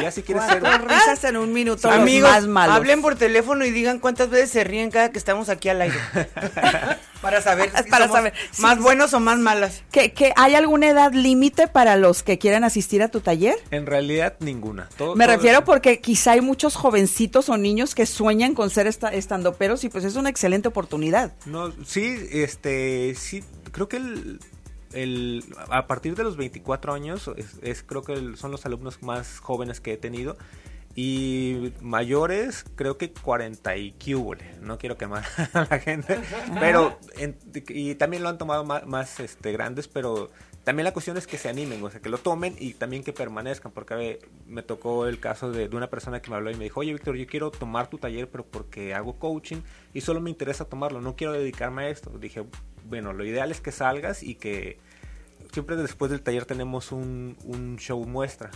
Ya 0.00 0.10
si 0.10 0.22
quieres 0.22 0.44
ser... 0.44 0.62
Risas 0.62 1.24
en 1.24 1.36
un 1.36 1.52
minuto, 1.52 1.88
los 1.88 1.98
Amigos, 1.98 2.30
más 2.30 2.46
malos. 2.46 2.76
hablen 2.76 3.02
por 3.02 3.16
teléfono 3.16 3.64
y 3.64 3.70
digan 3.70 3.98
cuántas 3.98 4.30
veces 4.30 4.50
se 4.50 4.64
ríen 4.64 4.90
cada 4.90 5.10
que 5.10 5.18
estamos 5.18 5.48
aquí 5.48 5.68
al 5.68 5.82
aire. 5.82 5.98
para 7.22 7.40
saber 7.40 7.70
si 7.84 7.88
Para 7.90 8.04
somos 8.08 8.16
saber, 8.18 8.34
más 8.58 8.76
sí. 8.76 8.82
buenos 8.82 9.14
o 9.14 9.20
más 9.20 9.38
malas. 9.38 9.82
¿Que, 9.90 10.12
que 10.12 10.34
hay 10.36 10.54
alguna 10.54 10.88
edad 10.90 11.12
límite 11.14 11.68
para 11.68 11.96
los 11.96 12.22
que 12.22 12.36
quieran 12.38 12.64
asistir 12.64 13.02
a 13.02 13.08
tu 13.08 13.20
taller? 13.20 13.56
En 13.70 13.86
realidad, 13.86 14.34
ninguna. 14.40 14.88
Todo- 14.98 15.14
Me 15.16 15.24
todo- 15.24 15.36
refiero 15.36 15.64
porque 15.64 16.00
quizá 16.00 16.32
hay 16.32 16.40
muchos 16.42 16.74
jovencitos 16.74 17.48
o 17.48 17.56
niños 17.56 17.94
que 17.94 18.04
sueñan 18.04 18.54
con 18.54 18.68
ser 18.68 18.86
esta, 18.86 19.08
estandoperos 19.08 19.84
y 19.84 19.88
pues 19.88 20.04
es 20.04 20.16
una 20.16 20.28
excelente 20.28 20.68
oportunidad. 20.68 21.32
No, 21.46 21.72
sí, 21.86 22.14
este, 22.32 23.14
sí, 23.14 23.42
creo 23.70 23.88
que 23.88 23.96
el, 23.98 24.40
el- 24.92 25.44
a 25.70 25.86
partir 25.86 26.14
de 26.16 26.24
los 26.24 26.36
24 26.36 26.92
años 26.92 27.30
es, 27.36 27.46
es- 27.62 27.82
creo 27.82 28.02
que 28.02 28.12
el- 28.14 28.36
son 28.36 28.50
los 28.50 28.66
alumnos 28.66 29.02
más 29.02 29.38
jóvenes 29.38 29.80
que 29.80 29.92
he 29.92 29.96
tenido 29.96 30.36
y 30.94 31.72
mayores 31.80 32.64
creo 32.74 32.98
que 32.98 33.12
40 33.12 33.76
y 33.76 33.92
cúbole, 33.92 34.44
no 34.60 34.78
quiero 34.78 34.98
quemar 34.98 35.24
a 35.54 35.66
la 35.70 35.78
gente, 35.78 36.18
pero 36.60 36.98
en- 37.16 37.38
y 37.68 37.94
también 37.94 38.22
lo 38.22 38.28
han 38.28 38.38
tomado 38.38 38.64
más, 38.64 39.20
este 39.20 39.52
grandes, 39.52 39.88
pero 39.88 40.30
también 40.64 40.84
la 40.84 40.92
cuestión 40.92 41.16
es 41.16 41.26
que 41.26 41.38
se 41.38 41.48
animen, 41.48 41.82
o 41.82 41.90
sea, 41.90 42.00
que 42.00 42.08
lo 42.08 42.18
tomen 42.18 42.54
y 42.58 42.74
también 42.74 43.02
que 43.02 43.12
permanezcan, 43.12 43.72
porque 43.72 43.94
a 43.94 43.96
ver, 43.96 44.18
me 44.46 44.62
tocó 44.62 45.06
el 45.06 45.18
caso 45.18 45.50
de, 45.50 45.68
una 45.74 45.88
persona 45.88 46.20
que 46.20 46.30
me 46.30 46.36
habló 46.36 46.50
y 46.50 46.56
me 46.56 46.64
dijo, 46.64 46.80
oye 46.80 46.92
Víctor, 46.92 47.16
yo 47.16 47.26
quiero 47.26 47.50
tomar 47.50 47.88
tu 47.88 47.98
taller, 47.98 48.28
pero 48.28 48.44
porque 48.44 48.94
hago 48.94 49.18
coaching 49.18 49.62
y 49.94 50.02
solo 50.02 50.20
me 50.20 50.30
interesa 50.30 50.66
tomarlo, 50.66 51.00
no 51.00 51.16
quiero 51.16 51.32
dedicarme 51.32 51.84
a 51.84 51.88
esto. 51.88 52.10
Dije, 52.18 52.44
bueno, 52.84 53.12
lo 53.12 53.24
ideal 53.24 53.50
es 53.50 53.60
que 53.60 53.72
salgas 53.72 54.22
y 54.22 54.34
que 54.34 54.78
siempre 55.52 55.76
después 55.76 56.10
del 56.10 56.20
taller 56.22 56.44
tenemos 56.44 56.92
un 56.92 57.76
show 57.80 58.04
muestra. 58.04 58.50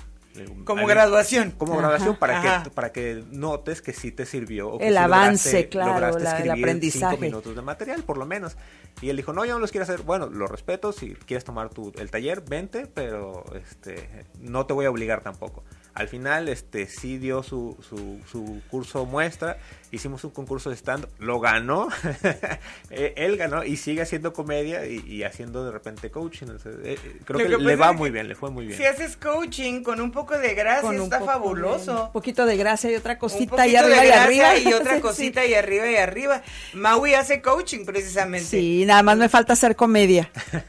Como 0.64 0.86
graduación. 0.86 1.50
Como 1.52 1.76
graduación 1.76 2.16
para 2.16 2.38
Ajá. 2.40 2.62
que 2.64 2.70
para 2.70 2.92
que 2.92 3.24
notes 3.30 3.82
que 3.82 3.92
sí 3.92 4.12
te 4.12 4.26
sirvió. 4.26 4.70
o 4.70 4.78
que 4.78 4.88
El 4.88 4.96
avance, 4.98 5.68
claro, 5.68 5.92
lograste 5.94 6.22
la- 6.22 6.30
el 6.30 6.36
escribir 6.38 6.64
aprendizaje. 6.64 7.14
Cinco 7.16 7.20
minutos 7.22 7.56
de 7.56 7.62
material, 7.62 8.02
por 8.04 8.18
lo 8.18 8.26
menos. 8.26 8.56
Y 9.00 9.10
él 9.10 9.16
dijo, 9.16 9.32
no, 9.32 9.44
yo 9.44 9.54
no 9.54 9.60
los 9.60 9.70
quiero 9.72 9.84
hacer. 9.84 10.02
Bueno, 10.02 10.26
lo 10.26 10.46
respeto, 10.46 10.92
si 10.92 11.14
quieres 11.14 11.44
tomar 11.44 11.68
tu, 11.70 11.92
el 11.98 12.10
taller, 12.10 12.40
vente, 12.42 12.86
pero 12.86 13.44
este 13.54 14.24
no 14.40 14.66
te 14.66 14.72
voy 14.72 14.86
a 14.86 14.90
obligar 14.90 15.22
tampoco. 15.22 15.64
Al 15.96 16.08
final, 16.08 16.48
este 16.50 16.86
sí 16.86 17.16
dio 17.16 17.42
su, 17.42 17.76
su, 17.88 18.20
su 18.30 18.60
curso 18.70 19.06
muestra, 19.06 19.56
hicimos 19.90 20.22
un 20.24 20.30
concurso 20.30 20.68
de 20.68 20.76
stand, 20.76 21.06
lo 21.18 21.40
ganó, 21.40 21.88
Eh, 22.90 23.14
él 23.16 23.36
ganó 23.36 23.64
y 23.64 23.76
sigue 23.78 24.02
haciendo 24.02 24.32
comedia 24.32 24.86
y, 24.86 24.98
y 25.06 25.24
haciendo 25.24 25.64
de 25.64 25.72
repente 25.72 26.10
coaching. 26.10 26.46
o 26.48 26.58
sea, 26.58 26.70
eh, 26.84 26.98
eh, 27.02 27.16
creo 27.24 27.40
Lo 27.40 27.44
que, 27.48 27.56
que 27.56 27.62
le 27.62 27.76
va 27.76 27.92
muy 27.92 28.10
bien, 28.10 28.28
le 28.28 28.34
fue 28.34 28.50
muy 28.50 28.66
bien. 28.66 28.78
Si 28.78 28.84
haces 28.84 29.16
coaching 29.16 29.82
con 29.82 30.00
un 30.00 30.12
poco 30.12 30.36
de 30.38 30.54
gracia, 30.54 30.92
está 30.92 31.20
fabuloso. 31.22 32.04
Un 32.06 32.12
poquito 32.12 32.44
de 32.46 32.56
gracia 32.56 32.90
y 32.92 32.94
otra 32.94 33.18
cosita 33.18 33.66
y 33.66 33.74
arriba 33.76 33.96
de 34.00 34.04
y 34.04 34.08
gracia 34.08 34.22
arriba. 34.24 34.58
y 34.58 34.72
otra 34.74 34.94
Sí. 34.96 35.00
cosita 35.00 35.46
y 35.46 35.54
arriba 35.54 35.90
y 35.90 35.96
arriba. 35.96 36.42
Maui 36.74 37.14
hace 37.14 37.40
coaching 37.40 37.84
precisamente. 37.86 38.46
Sí, 38.48 38.84
nada 38.86 39.02
más 39.02 39.16
me 39.16 39.28
falta 39.30 39.54
hacer 39.54 39.76
comedia. 39.76 40.30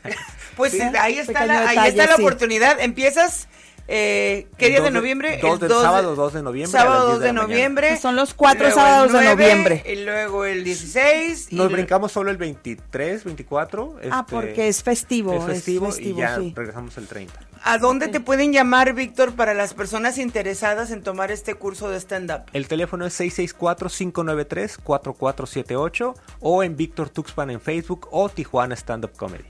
Pues 0.55 0.71
Sí. 0.71 0.81
ahí 0.81 1.19
está 1.19 1.45
la, 1.45 1.59
ahí 1.59 1.67
detalle, 1.75 1.89
está 1.89 2.05
la 2.07 2.15
sí. 2.15 2.21
oportunidad. 2.23 2.79
Empiezas 2.79 3.47
eh, 3.87 4.47
¿qué 4.57 4.67
día 4.67 4.77
de 4.77 4.83
2 4.83 4.93
de- 4.93 4.99
noviembre? 4.99 5.39
2 5.41 5.53
El 5.53 5.59
de- 5.59 5.67
2 5.67 5.81
sábado 5.83 6.15
2 6.15 6.33
de 6.33 6.43
noviembre 6.43 6.71
Sábado 6.79 7.05
10 7.07 7.19
2 7.19 7.23
de 7.23 7.33
noviembre. 7.33 7.97
Son 7.97 8.15
los 8.15 8.33
cuatro 8.33 8.69
sábados 8.71 9.11
de 9.13 9.19
9, 9.19 9.35
noviembre. 9.35 9.83
Y 9.87 9.95
luego 10.03 10.45
el 10.45 10.63
16. 10.63 11.47
y 11.51 11.55
Nos 11.55 11.71
brincamos 11.71 12.11
solo 12.11 12.29
el 12.31 12.37
23, 12.37 13.23
24. 13.23 13.95
Ah, 14.11 14.19
este, 14.21 14.35
porque 14.35 14.67
es 14.67 14.83
festivo. 14.83 15.33
Es 15.33 15.43
festivo, 15.45 15.89
es 15.89 15.99
y 15.99 16.13
ya 16.13 16.35
sí. 16.37 16.53
regresamos 16.55 16.97
el 16.97 17.07
30. 17.07 17.33
¿A 17.63 17.79
dónde 17.79 18.07
te 18.07 18.19
pueden 18.19 18.53
llamar, 18.53 18.93
Víctor, 18.93 19.33
para 19.33 19.53
las 19.53 19.73
personas 19.73 20.17
interesadas 20.19 20.91
en 20.91 21.01
tomar 21.01 21.31
este 21.31 21.55
curso 21.55 21.89
de 21.89 21.97
stand-up? 21.99 22.43
El 22.53 22.67
teléfono 22.67 23.05
es 23.05 23.19
664-593-4478 23.19 26.13
o 26.39 26.63
en 26.63 26.77
Víctor 26.77 27.09
Tuxpan 27.09 27.49
en 27.49 27.59
Facebook 27.59 28.07
o 28.11 28.29
Tijuana 28.29 28.75
Stand 28.75 29.05
Up 29.05 29.11
Comedy. 29.17 29.43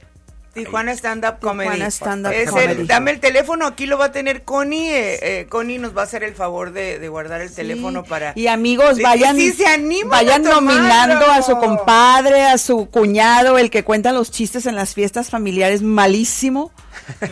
Tijuana 0.66 0.92
Stand 0.96 1.26
Up 1.26 1.40
Comedy. 1.40 1.70
Tijuana 1.70 1.92
Stand 1.92 2.28
Up 2.28 2.34
Es 2.34 2.50
Comedy. 2.50 2.82
el- 2.82 2.88
dame 2.88 3.12
el 3.12 3.20
teléfono, 3.20 3.66
aquí 3.68 3.86
lo 3.86 3.98
va 3.98 4.06
a 4.06 4.12
tener 4.12 4.44
Connie. 4.44 4.90
eh, 4.94 5.20
eh, 5.22 5.46
Connie 5.50 5.78
nos 5.78 5.96
va 5.96 6.02
a 6.02 6.04
hacer 6.06 6.24
el 6.24 6.34
favor 6.36 6.72
de, 6.72 7.00
de 7.00 7.10
guardar 7.10 7.42
el 7.42 7.50
Sí. 7.50 7.56
teléfono 7.56 8.04
para... 8.04 8.34
Y 8.36 8.48
amigos, 8.48 9.00
vayan, 9.02 9.36
si 9.36 9.52
se 9.54 9.66
animan 9.68 10.10
vayan 10.10 10.46
a 10.48 10.52
nominando 10.52 11.26
a 11.32 11.42
su 11.42 11.58
compadre, 11.58 12.44
a 12.44 12.58
su 12.58 12.90
cuñado, 12.90 13.58
el 13.58 13.70
que 13.70 13.84
cuenta 13.84 14.12
los 14.12 14.32
chistes 14.32 14.66
en 14.66 14.76
las 14.76 14.94
fiestas 14.94 15.30
familiares, 15.30 15.82
malísimo, 15.82 16.72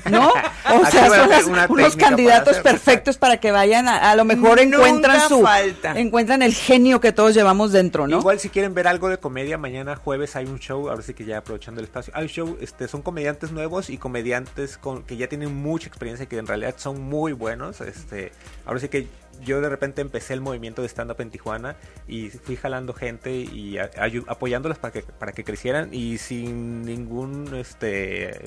¿no? 0.09 0.31
O 0.67 0.85
sea, 0.87 1.07
son 1.09 1.29
las- 1.29 1.45
unos 1.69 1.95
para 1.95 2.07
candidatos 2.09 2.57
perfectos 2.57 3.17
para 3.17 3.37
que 3.39 3.51
vayan, 3.51 3.87
a, 3.87 4.11
a 4.11 4.15
lo 4.15 4.25
mejor 4.25 4.61
Nunca 4.63 4.77
encuentran 4.77 5.29
su, 5.29 5.41
falta. 5.41 5.91
encuentran 5.99 6.41
el 6.41 6.53
genio 6.53 6.99
que 6.99 7.11
todos 7.11 7.33
llevamos 7.35 7.71
dentro, 7.71 8.07
¿no? 8.07 8.19
Igual 8.19 8.39
si 8.39 8.49
quieren 8.49 8.73
ver 8.73 8.87
algo 8.87 9.09
de 9.09 9.17
comedia, 9.17 9.57
mañana 9.57 9.95
jueves 9.95 10.35
hay 10.35 10.45
un 10.45 10.59
show, 10.59 10.89
ahora 10.89 11.01
sí 11.03 11.13
que 11.13 11.23
ya 11.25 11.37
aprovechando 11.37 11.81
el 11.81 11.85
espacio, 11.85 12.11
hay 12.15 12.23
un 12.23 12.29
show, 12.29 12.57
este, 12.61 12.87
son 12.87 13.01
comediantes 13.01 13.14
nuevos 13.51 13.89
y 13.89 13.97
comediantes 13.97 14.77
con, 14.77 15.03
que 15.03 15.17
ya 15.17 15.27
tienen 15.27 15.55
mucha 15.55 15.87
experiencia 15.87 16.23
y 16.25 16.27
que 16.27 16.37
en 16.37 16.47
realidad 16.47 16.75
son 16.77 17.01
muy 17.01 17.33
buenos. 17.33 17.81
Este, 17.81 18.31
ahora 18.65 18.79
sí 18.79 18.89
que 18.89 19.07
yo 19.41 19.61
de 19.61 19.69
repente 19.69 20.01
empecé 20.01 20.33
el 20.33 20.41
movimiento 20.41 20.81
de 20.81 20.87
stand-up 20.87 21.19
en 21.19 21.29
Tijuana 21.31 21.75
y 22.07 22.29
fui 22.29 22.55
jalando 22.55 22.93
gente 22.93 23.31
y 23.35 23.77
a- 23.77 23.91
ayu- 23.91 24.25
apoyándolas 24.27 24.77
para 24.79 24.91
que, 24.93 25.01
para 25.01 25.31
que 25.33 25.43
crecieran 25.43 25.89
y 25.93 26.17
sin 26.17 26.83
ningún, 26.83 27.53
este, 27.55 28.39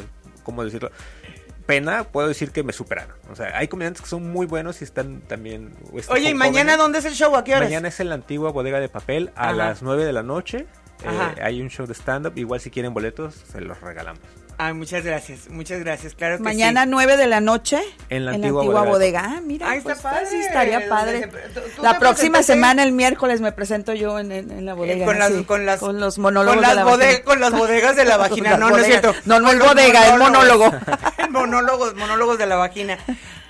¿cómo 0.44 0.64
decirlo? 0.64 0.90
Pena, 1.66 2.04
puedo 2.04 2.28
decir 2.28 2.50
que 2.50 2.62
me 2.62 2.72
superaron. 2.72 3.14
O 3.30 3.36
sea, 3.36 3.58
hay 3.58 3.68
comediantes 3.68 4.00
que 4.00 4.08
son 4.08 4.30
muy 4.32 4.46
buenos 4.46 4.80
y 4.80 4.84
están 4.84 5.20
también... 5.20 5.74
este, 5.94 6.10
Oye, 6.12 6.30
¿y 6.30 6.34
mañana 6.34 6.72
jóvenes. 6.72 6.78
dónde 6.78 6.98
es 7.00 7.04
el 7.04 7.12
show? 7.12 7.36
¿A 7.36 7.44
qué 7.44 7.52
horas? 7.54 7.64
Mañana 7.68 7.88
es 7.88 8.00
en 8.00 8.08
la 8.08 8.14
antigua 8.14 8.50
bodega 8.52 8.80
de 8.80 8.88
papel 8.88 9.30
a 9.36 9.48
Ajá. 9.48 9.52
las 9.52 9.82
9 9.82 10.06
de 10.06 10.12
la 10.14 10.22
noche. 10.22 10.64
Eh, 11.04 11.40
hay 11.42 11.60
un 11.60 11.68
show 11.68 11.86
de 11.86 11.92
stand-up. 11.92 12.32
Igual 12.36 12.60
si 12.60 12.70
quieren 12.70 12.94
boletos, 12.94 13.34
se 13.34 13.60
los 13.60 13.78
regalamos. 13.82 14.22
Ay, 14.60 14.74
muchas 14.74 15.04
gracias, 15.04 15.48
muchas 15.50 15.78
gracias, 15.78 16.14
claro 16.14 16.38
que 16.38 16.42
Mañana 16.42 16.82
sí. 16.82 16.88
9 16.90 17.16
de 17.16 17.26
la 17.28 17.40
noche 17.40 17.80
En 18.10 18.24
la 18.24 18.32
antigua 18.32 18.64
bodega. 18.64 18.82
bodega. 18.90 19.22
Ah, 19.36 19.40
mira, 19.40 19.70
Ay, 19.70 19.78
está 19.78 19.90
pues, 19.90 20.02
padre. 20.02 20.26
sí, 20.28 20.36
estaría 20.40 20.88
padre. 20.88 21.30
Se- 21.54 21.80
La 21.80 22.00
próxima 22.00 22.42
semana, 22.42 22.82
el 22.82 22.90
miércoles, 22.90 23.40
me 23.40 23.52
presento 23.52 23.94
yo 23.94 24.18
en, 24.18 24.32
en- 24.32 24.50
en 24.50 24.66
la 24.66 24.74
bodega. 24.74 25.04
Eh, 25.04 25.06
con, 25.06 25.18
las, 25.20 25.32
sí, 25.32 25.44
con 25.44 25.64
las 25.64 25.78
con 25.78 26.00
los 26.00 26.18
monólogos 26.18 26.56
con 26.56 26.62
las, 26.62 26.70
de 26.70 26.74
la 26.76 26.84
bode- 26.84 26.98
vagina. 27.06 27.24
con 27.24 27.40
las 27.40 27.52
bodegas 27.52 27.94
de 27.96 28.04
la 28.04 28.16
vagina 28.16 28.56
no 28.56 28.70
no 28.70 28.78
es 28.78 28.86
cierto 28.86 29.14
No, 29.26 29.38
no 29.38 29.52
es 29.52 29.60
bodega, 29.60 30.08
es 30.08 30.18
monólogo. 30.18 30.72
El 31.18 31.30
monólogos 31.30 31.94
monólogos 31.94 32.36
de 32.38 32.46
la 32.46 32.56
vagina 32.56 32.98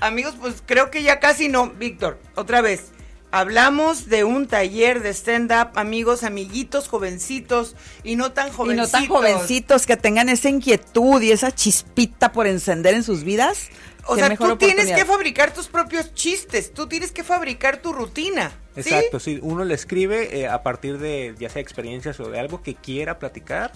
amigos 0.00 0.34
pues 0.38 0.62
creo 0.66 0.90
que 0.90 1.02
ya 1.02 1.20
casi 1.20 1.48
no 1.48 1.70
Víctor 1.70 2.18
otra 2.34 2.60
vez 2.60 2.92
hablamos 3.30 4.08
de 4.08 4.24
un 4.24 4.46
taller 4.46 5.02
de 5.02 5.10
stand 5.10 5.52
up 5.52 5.78
amigos 5.78 6.22
amiguitos 6.22 6.88
jovencitos 6.88 7.76
y 8.02 8.16
no 8.16 8.32
tan 8.32 8.48
Y 8.48 8.52
jovencitos 8.52 8.92
no 8.92 8.98
tan 8.98 9.06
jovencitos 9.06 9.86
que 9.86 9.96
tengan 9.96 10.28
esa 10.28 10.48
inquietud 10.48 11.20
y 11.20 11.32
esa 11.32 11.52
chispita 11.52 12.32
por 12.32 12.46
encender 12.46 12.94
en 12.94 13.02
sus 13.02 13.24
vidas. 13.24 13.68
o 14.06 14.16
sea 14.16 14.34
tú 14.36 14.56
tienes 14.56 14.90
que 14.90 15.04
fabricar 15.04 15.52
tus 15.52 15.68
propios 15.68 16.14
chistes 16.14 16.72
tú 16.72 16.86
tienes 16.86 17.12
que 17.12 17.22
fabricar 17.22 17.82
tu 17.82 17.92
rutina 17.92 18.50
¿sí? 18.74 18.80
Exacto, 18.80 19.20
sí. 19.20 19.38
Uno 19.42 19.64
le 19.64 19.74
escribe 19.74 20.40
eh, 20.40 20.48
a 20.48 20.62
partir 20.62 20.98
de 20.98 21.34
ya 21.38 21.50
sea 21.50 21.60
experiencias 21.60 22.18
o 22.20 22.30
de 22.30 22.38
algo 22.38 22.62
que 22.62 22.74
quiera 22.74 23.18
platicar. 23.18 23.72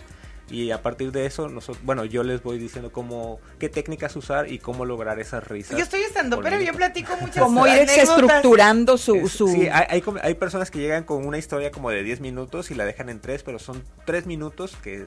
Y 0.52 0.70
a 0.70 0.82
partir 0.82 1.10
de 1.12 1.24
eso, 1.26 1.48
nosotros, 1.48 1.82
bueno, 1.84 2.04
yo 2.04 2.22
les 2.22 2.42
voy 2.42 2.58
diciendo 2.58 2.92
cómo, 2.92 3.40
qué 3.58 3.68
técnicas 3.68 4.14
usar 4.16 4.52
y 4.52 4.58
cómo 4.58 4.84
lograr 4.84 5.18
esas 5.18 5.48
risas. 5.48 5.76
yo 5.78 5.82
estoy 5.82 6.02
estando 6.02 6.40
pero 6.42 6.60
yo 6.60 6.72
platico 6.74 7.14
muchas 7.20 7.42
Como 7.42 7.66
ir 7.66 7.88
estructurando 7.88 8.98
su... 8.98 9.28
Su... 9.28 9.48
Sí, 9.48 9.68
hay, 9.72 9.86
hay, 9.88 10.04
hay 10.22 10.34
personas 10.34 10.70
que 10.70 10.78
llegan 10.78 11.04
con 11.04 11.26
una 11.26 11.38
historia 11.38 11.70
como 11.70 11.90
de 11.90 12.02
10 12.02 12.20
minutos 12.20 12.70
y 12.70 12.74
la 12.74 12.84
dejan 12.84 13.08
en 13.08 13.20
3, 13.20 13.42
pero 13.42 13.58
son 13.58 13.82
3 14.04 14.26
minutos 14.26 14.76
que 14.82 15.06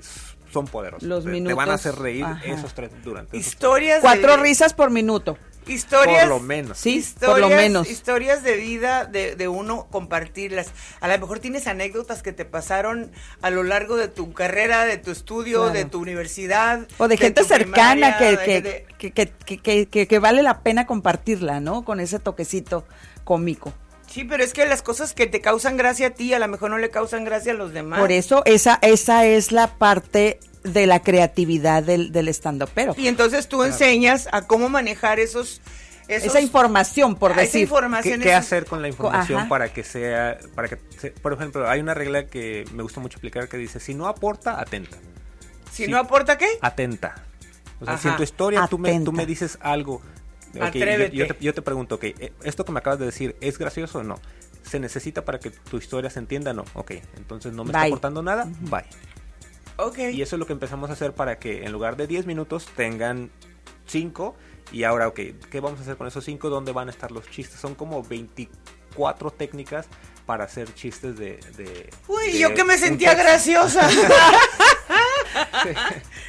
son 0.52 0.66
poderosos. 0.68 1.04
Los 1.08 1.26
Te- 1.26 1.32
Te 1.32 1.38
van 1.38 1.48
a 1.48 1.54
minutos, 1.54 1.74
hacer 1.74 1.96
reír 1.96 2.24
ajá. 2.26 2.46
esos 2.46 2.74
tres 2.74 2.90
durante 3.04 3.38
esos 3.38 3.48
historias 3.54 4.00
Cuatro 4.02 4.38
de- 4.38 4.44
risas 4.44 4.74
por 4.74 4.90
minuto. 4.90 5.38
Historias 5.68 6.22
Por 6.26 6.30
lo 6.30 6.40
menos. 6.40 6.78
Sí, 6.78 6.96
historias, 6.98 7.32
por 7.32 7.40
lo 7.40 7.50
menos. 7.56 7.90
historias 7.90 8.44
de 8.44 8.56
vida 8.56 9.06
de, 9.06 9.36
de 9.36 9.48
uno 9.48 9.88
compartirlas. 9.92 10.68
A 11.00 11.08
lo 11.08 11.18
mejor 11.20 11.40
tienes 11.40 11.68
anécdotas 11.68 12.22
que 12.24 12.32
te 12.32 12.46
pasaron 12.46 13.12
a 13.42 13.50
lo 13.50 13.64
largo 13.64 13.96
de 13.98 14.08
tu 14.08 14.34
carrera, 14.34 14.86
de 14.86 14.98
tu 14.98 15.12
estudio, 15.12 15.64
Claro. 15.64 15.74
de 15.74 15.86
tu 15.86 16.00
universidad. 16.02 16.88
O 16.98 17.08
de 17.08 17.18
gente 17.18 17.44
cercana 17.44 18.18
que, 18.18 18.26
primaria, 18.38 18.46
que, 18.46 18.62
de- 18.62 18.86
que, 18.98 19.12
que, 19.12 19.28
que- 19.46 19.60
que- 19.62 19.86
que- 19.88 20.08
que 20.08 20.20
vale 20.20 20.44
la 20.44 20.60
pena 20.62 20.86
compartirla, 20.86 21.60
¿no? 21.60 21.84
Con 21.84 22.00
ese 22.00 22.20
toquecito 22.20 22.86
cómico. 23.24 23.74
Sí, 24.08 24.24
pero 24.24 24.44
es 24.44 24.54
que 24.54 24.66
las 24.66 24.82
cosas 24.82 25.14
que 25.14 25.26
te 25.28 25.42
causan 25.42 25.78
gracia 25.78 26.08
a 26.08 26.10
ti, 26.12 26.34
a 26.34 26.40
lo 26.40 26.48
mejor 26.48 26.70
no 26.70 26.78
le 26.78 26.90
causan 26.90 27.26
gracia 27.26 27.52
a 27.52 27.56
los 27.56 27.74
demás. 27.74 28.00
Por 28.00 28.12
eso, 28.12 28.44
esa, 28.46 28.78
esa 28.82 29.26
es 29.26 29.52
la 29.52 29.68
parte 29.78 30.40
de 30.66 30.86
la 30.88 31.02
creatividad 31.02 31.84
del, 31.84 32.12
del 32.12 32.28
stand 32.30 32.64
pero 32.74 32.94
Y 32.98 33.08
entonces 33.08 33.48
tú 33.48 33.64
enseñas 33.64 34.28
a 34.32 34.42
cómo 34.48 34.68
manejar 34.70 35.20
esos... 35.20 35.62
esos 36.08 36.28
Esa 36.30 36.42
información, 36.42 37.16
por 37.16 37.32
a 37.32 37.34
esa 37.36 37.42
decir. 37.44 37.62
información, 37.62 38.22
¿Qué, 38.22 38.34
hacer 38.34 38.66
con 38.66 38.82
la 38.82 38.88
información 38.88 39.40
Ajá. 39.42 39.50
para 39.50 39.72
que 39.74 39.84
sea, 39.84 40.38
para 40.56 40.68
que, 40.68 40.78
se- 41.00 41.12
por 41.12 41.34
ejemplo, 41.34 41.70
hay 41.70 41.80
una 41.80 41.94
regla 41.94 42.28
que 42.28 42.66
me 42.74 42.84
gusta 42.84 43.00
mucho 43.00 43.18
aplicar 43.18 43.48
que 43.48 43.58
dice, 43.58 43.80
si 43.80 43.94
no 43.94 44.08
aporta, 44.08 44.60
atenta. 44.60 44.98
Si 45.72 45.88
no 45.88 45.98
aporta, 45.98 46.38
¿qué? 46.38 46.48
Atenta. 46.62 47.16
O 47.82 47.86
sea, 47.86 47.96
Ajá. 47.96 48.02
si 48.04 48.08
en 48.10 48.16
tu 48.18 48.24
historia 48.24 48.68
tú 48.70 48.78
me, 48.78 48.90
tú 48.90 48.96
Atenta. 48.96 49.12
me 49.12 49.26
dices 49.26 49.58
algo, 49.62 50.02
yo- 50.54 50.64
Atrévete. 50.64 51.16
yo, 51.16 51.28
te, 51.28 51.36
yo 51.42 51.54
te 51.54 51.62
pregunto, 51.62 51.96
ok, 51.96 52.04
eh, 52.06 52.32
¿esto 52.44 52.64
que 52.66 52.72
me 52.72 52.80
acabas 52.80 53.00
de 53.00 53.06
decir 53.06 53.36
es 53.42 53.58
gracioso 53.58 54.00
o 54.00 54.04
no? 54.04 54.20
¿Se 54.64 54.80
necesita 54.80 55.26
para 55.26 55.40
que 55.40 55.52
tu 55.52 55.78
historia 55.78 56.10
se 56.10 56.18
entienda? 56.20 56.54
No. 56.54 56.64
Ok, 56.74 56.92
entonces 57.18 57.52
no 57.54 57.64
me 57.66 57.70
está 57.72 57.84
aportando 57.84 58.24
nada, 58.24 58.48
bye. 58.62 58.84
Ok. 59.78 59.98
Y 60.14 60.22
eso 60.22 60.36
es 60.36 60.40
lo 60.40 60.46
que 60.46 60.54
empezamos 60.54 60.90
a 60.90 60.94
hacer 60.94 61.14
para 61.14 61.40
que 61.40 61.64
en 61.64 61.72
lugar 61.72 61.98
de 61.98 62.08
10 62.08 62.26
minutos 62.26 62.68
tengan 62.76 63.32
5 63.88 64.36
y 64.72 64.84
ahora, 64.84 65.08
ok, 65.08 65.20
¿qué 65.50 65.60
vamos 65.60 65.80
a 65.80 65.84
hacer 65.84 65.98
con 65.98 66.08
esos 66.08 66.24
5? 66.26 66.50
¿Dónde 66.50 66.72
van 66.72 66.88
a 66.88 66.92
estar 66.92 67.12
los 67.12 67.30
chistes? 67.30 67.60
Son 67.60 67.76
como 67.76 68.04
24 68.04 69.32
técnicas 69.32 69.88
para 70.26 70.46
hacer 70.46 70.74
chistes 70.74 71.18
de... 71.18 71.38
de 71.58 71.90
Uy, 72.08 72.32
de 72.32 72.40
yo 72.40 72.54
que 72.54 72.64
me 72.64 72.78
sentía 72.78 73.14
graciosa. 73.14 73.88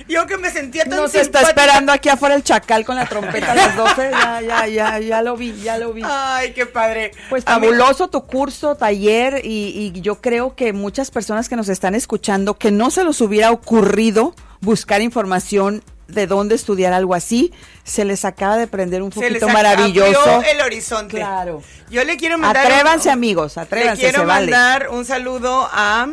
yo 0.08 0.26
que 0.26 0.36
me 0.38 0.50
sentía 0.50 0.84
tan 0.84 0.96
Nos 0.98 1.14
está 1.14 1.40
simpática. 1.40 1.48
esperando 1.50 1.92
aquí 1.92 2.08
afuera 2.08 2.34
el 2.34 2.42
chacal 2.44 2.84
con 2.84 2.96
la 2.96 3.06
trompeta 3.06 3.52
a 3.52 3.54
las 3.54 3.76
12. 3.76 4.10
Ya, 4.10 4.40
ya, 4.40 4.66
ya, 4.68 4.98
ya 4.98 5.22
lo 5.22 5.36
vi, 5.36 5.54
ya 5.62 5.78
lo 5.78 5.92
vi. 5.92 6.02
Ay, 6.04 6.52
qué 6.52 6.66
padre. 6.66 7.12
Pues 7.28 7.44
fabuloso 7.44 8.08
tu 8.08 8.24
curso, 8.26 8.76
taller, 8.76 9.40
y, 9.44 9.92
y 9.94 10.00
yo 10.00 10.20
creo 10.20 10.54
que 10.54 10.72
muchas 10.72 11.10
personas 11.10 11.48
que 11.48 11.56
nos 11.56 11.68
están 11.68 11.94
escuchando, 11.94 12.54
que 12.54 12.70
no 12.70 12.90
se 12.90 13.04
les 13.04 13.20
hubiera 13.20 13.50
ocurrido 13.50 14.34
buscar 14.60 15.00
información 15.02 15.82
de 16.08 16.28
dónde 16.28 16.54
estudiar 16.54 16.92
algo 16.92 17.14
así, 17.14 17.52
se 17.82 18.04
les 18.04 18.24
acaba 18.24 18.56
de 18.56 18.68
prender 18.68 19.02
un 19.02 19.12
se 19.12 19.18
les 19.28 19.40
poquito 19.40 19.48
maravilloso. 19.48 20.40
el 20.48 20.60
horizonte. 20.60 21.16
Claro. 21.16 21.62
Yo 21.90 22.04
le 22.04 22.16
quiero 22.16 22.38
mandar. 22.38 22.64
Atrévanse, 22.64 23.08
un- 23.08 23.12
amigos, 23.14 23.58
atrévanse, 23.58 24.02
Le 24.02 24.10
quiero 24.10 24.24
vale. 24.24 24.46
mandar 24.52 24.88
un 24.90 25.04
saludo 25.04 25.68
a 25.72 26.06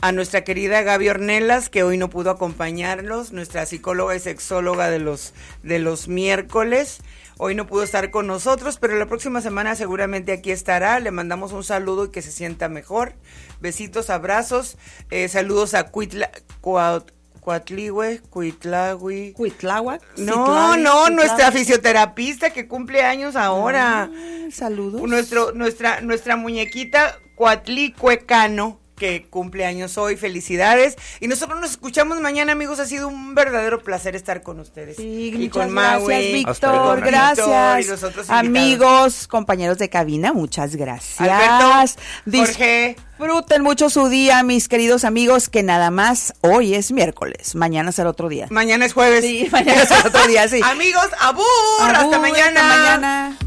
a 0.00 0.12
nuestra 0.12 0.44
querida 0.44 0.82
Gaby 0.82 1.08
Ornelas 1.08 1.68
que 1.68 1.82
hoy 1.82 1.96
no 1.98 2.08
pudo 2.08 2.30
acompañarnos, 2.30 3.32
nuestra 3.32 3.66
psicóloga 3.66 4.14
y 4.14 4.20
sexóloga 4.20 4.90
de 4.90 4.98
los 5.00 5.34
de 5.62 5.78
los 5.78 6.08
miércoles. 6.08 6.98
Hoy 7.36 7.54
no 7.54 7.66
pudo 7.66 7.84
estar 7.84 8.10
con 8.10 8.26
nosotros, 8.26 8.78
pero 8.80 8.96
la 8.98 9.06
próxima 9.06 9.40
semana 9.40 9.74
seguramente 9.76 10.32
aquí 10.32 10.50
estará. 10.50 10.98
Le 11.00 11.10
mandamos 11.12 11.52
un 11.52 11.62
saludo 11.64 12.06
y 12.06 12.10
que 12.10 12.22
se 12.22 12.32
sienta 12.32 12.68
mejor. 12.68 13.14
Besitos, 13.60 14.10
abrazos. 14.10 14.76
Eh, 15.10 15.28
saludos 15.28 15.74
a 15.74 15.84
Cuitla, 15.90 16.30
Cuaut- 16.60 17.12
Cuatliwe, 17.40 18.20
Cuitlahui. 18.28 19.32
Cuitláhuac, 19.32 20.02
No, 20.18 20.76
no, 20.76 21.10
nuestra 21.10 21.50
fisioterapista 21.52 22.50
que 22.50 22.66
cumple 22.68 23.02
años 23.02 23.36
ahora. 23.36 24.10
Ah, 24.12 24.48
saludos. 24.50 25.00
Nuestro, 25.02 25.52
nuestra, 25.52 26.00
nuestra 26.00 26.36
muñequita 26.36 27.18
Cuatlicuecano, 27.36 28.80
que 28.98 29.26
cumple 29.28 29.64
años 29.64 29.96
hoy, 29.96 30.16
felicidades. 30.16 30.96
Y 31.20 31.28
nosotros 31.28 31.60
nos 31.60 31.70
escuchamos 31.70 32.20
mañana, 32.20 32.52
amigos. 32.52 32.78
Ha 32.80 32.86
sido 32.86 33.08
un 33.08 33.34
verdadero 33.34 33.82
placer 33.82 34.16
estar 34.16 34.42
con 34.42 34.60
ustedes. 34.60 34.96
Sí, 34.96 35.28
y 35.28 35.38
muchas 35.38 35.66
con 35.66 35.74
gracias, 35.74 36.00
Maui, 36.02 36.32
Víctor, 36.32 36.72
Víctor, 36.72 37.00
gracias. 37.00 38.02
y. 38.28 38.32
Amigos, 38.32 39.26
compañeros 39.28 39.78
de 39.78 39.88
cabina, 39.88 40.32
muchas 40.32 40.76
gracias. 40.76 41.20
Alberto, 41.20 41.96
Jorge. 42.30 42.96
Disfruten 43.18 43.62
mucho 43.62 43.90
su 43.90 44.08
día, 44.08 44.42
mis 44.42 44.68
queridos 44.68 45.04
amigos, 45.04 45.48
que 45.48 45.62
nada 45.62 45.90
más 45.90 46.34
hoy 46.40 46.74
es 46.74 46.92
miércoles, 46.92 47.54
mañana 47.54 47.90
será 47.90 48.10
otro 48.10 48.28
día. 48.28 48.46
Mañana 48.50 48.84
es 48.84 48.92
jueves. 48.92 49.24
Sí, 49.24 49.48
mañana 49.52 49.84
será 49.86 50.06
otro 50.06 50.26
día, 50.26 50.46
sí. 50.48 50.60
amigos, 50.62 51.08
abur, 51.20 51.44
hasta 51.80 52.00
Abur, 52.00 52.20
mañana. 52.20 52.60
Hasta 52.60 52.98
mañana. 52.98 53.38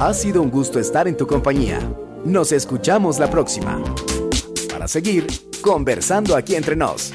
Ha 0.00 0.12
sido 0.14 0.42
un 0.42 0.50
gusto 0.50 0.78
estar 0.78 1.08
en 1.08 1.16
tu 1.16 1.26
compañía. 1.26 1.80
Nos 2.26 2.50
escuchamos 2.50 3.20
la 3.20 3.30
próxima. 3.30 3.80
Para 4.68 4.88
seguir 4.88 5.28
conversando 5.62 6.34
aquí 6.34 6.56
entre 6.56 6.74
nos. 6.74 7.12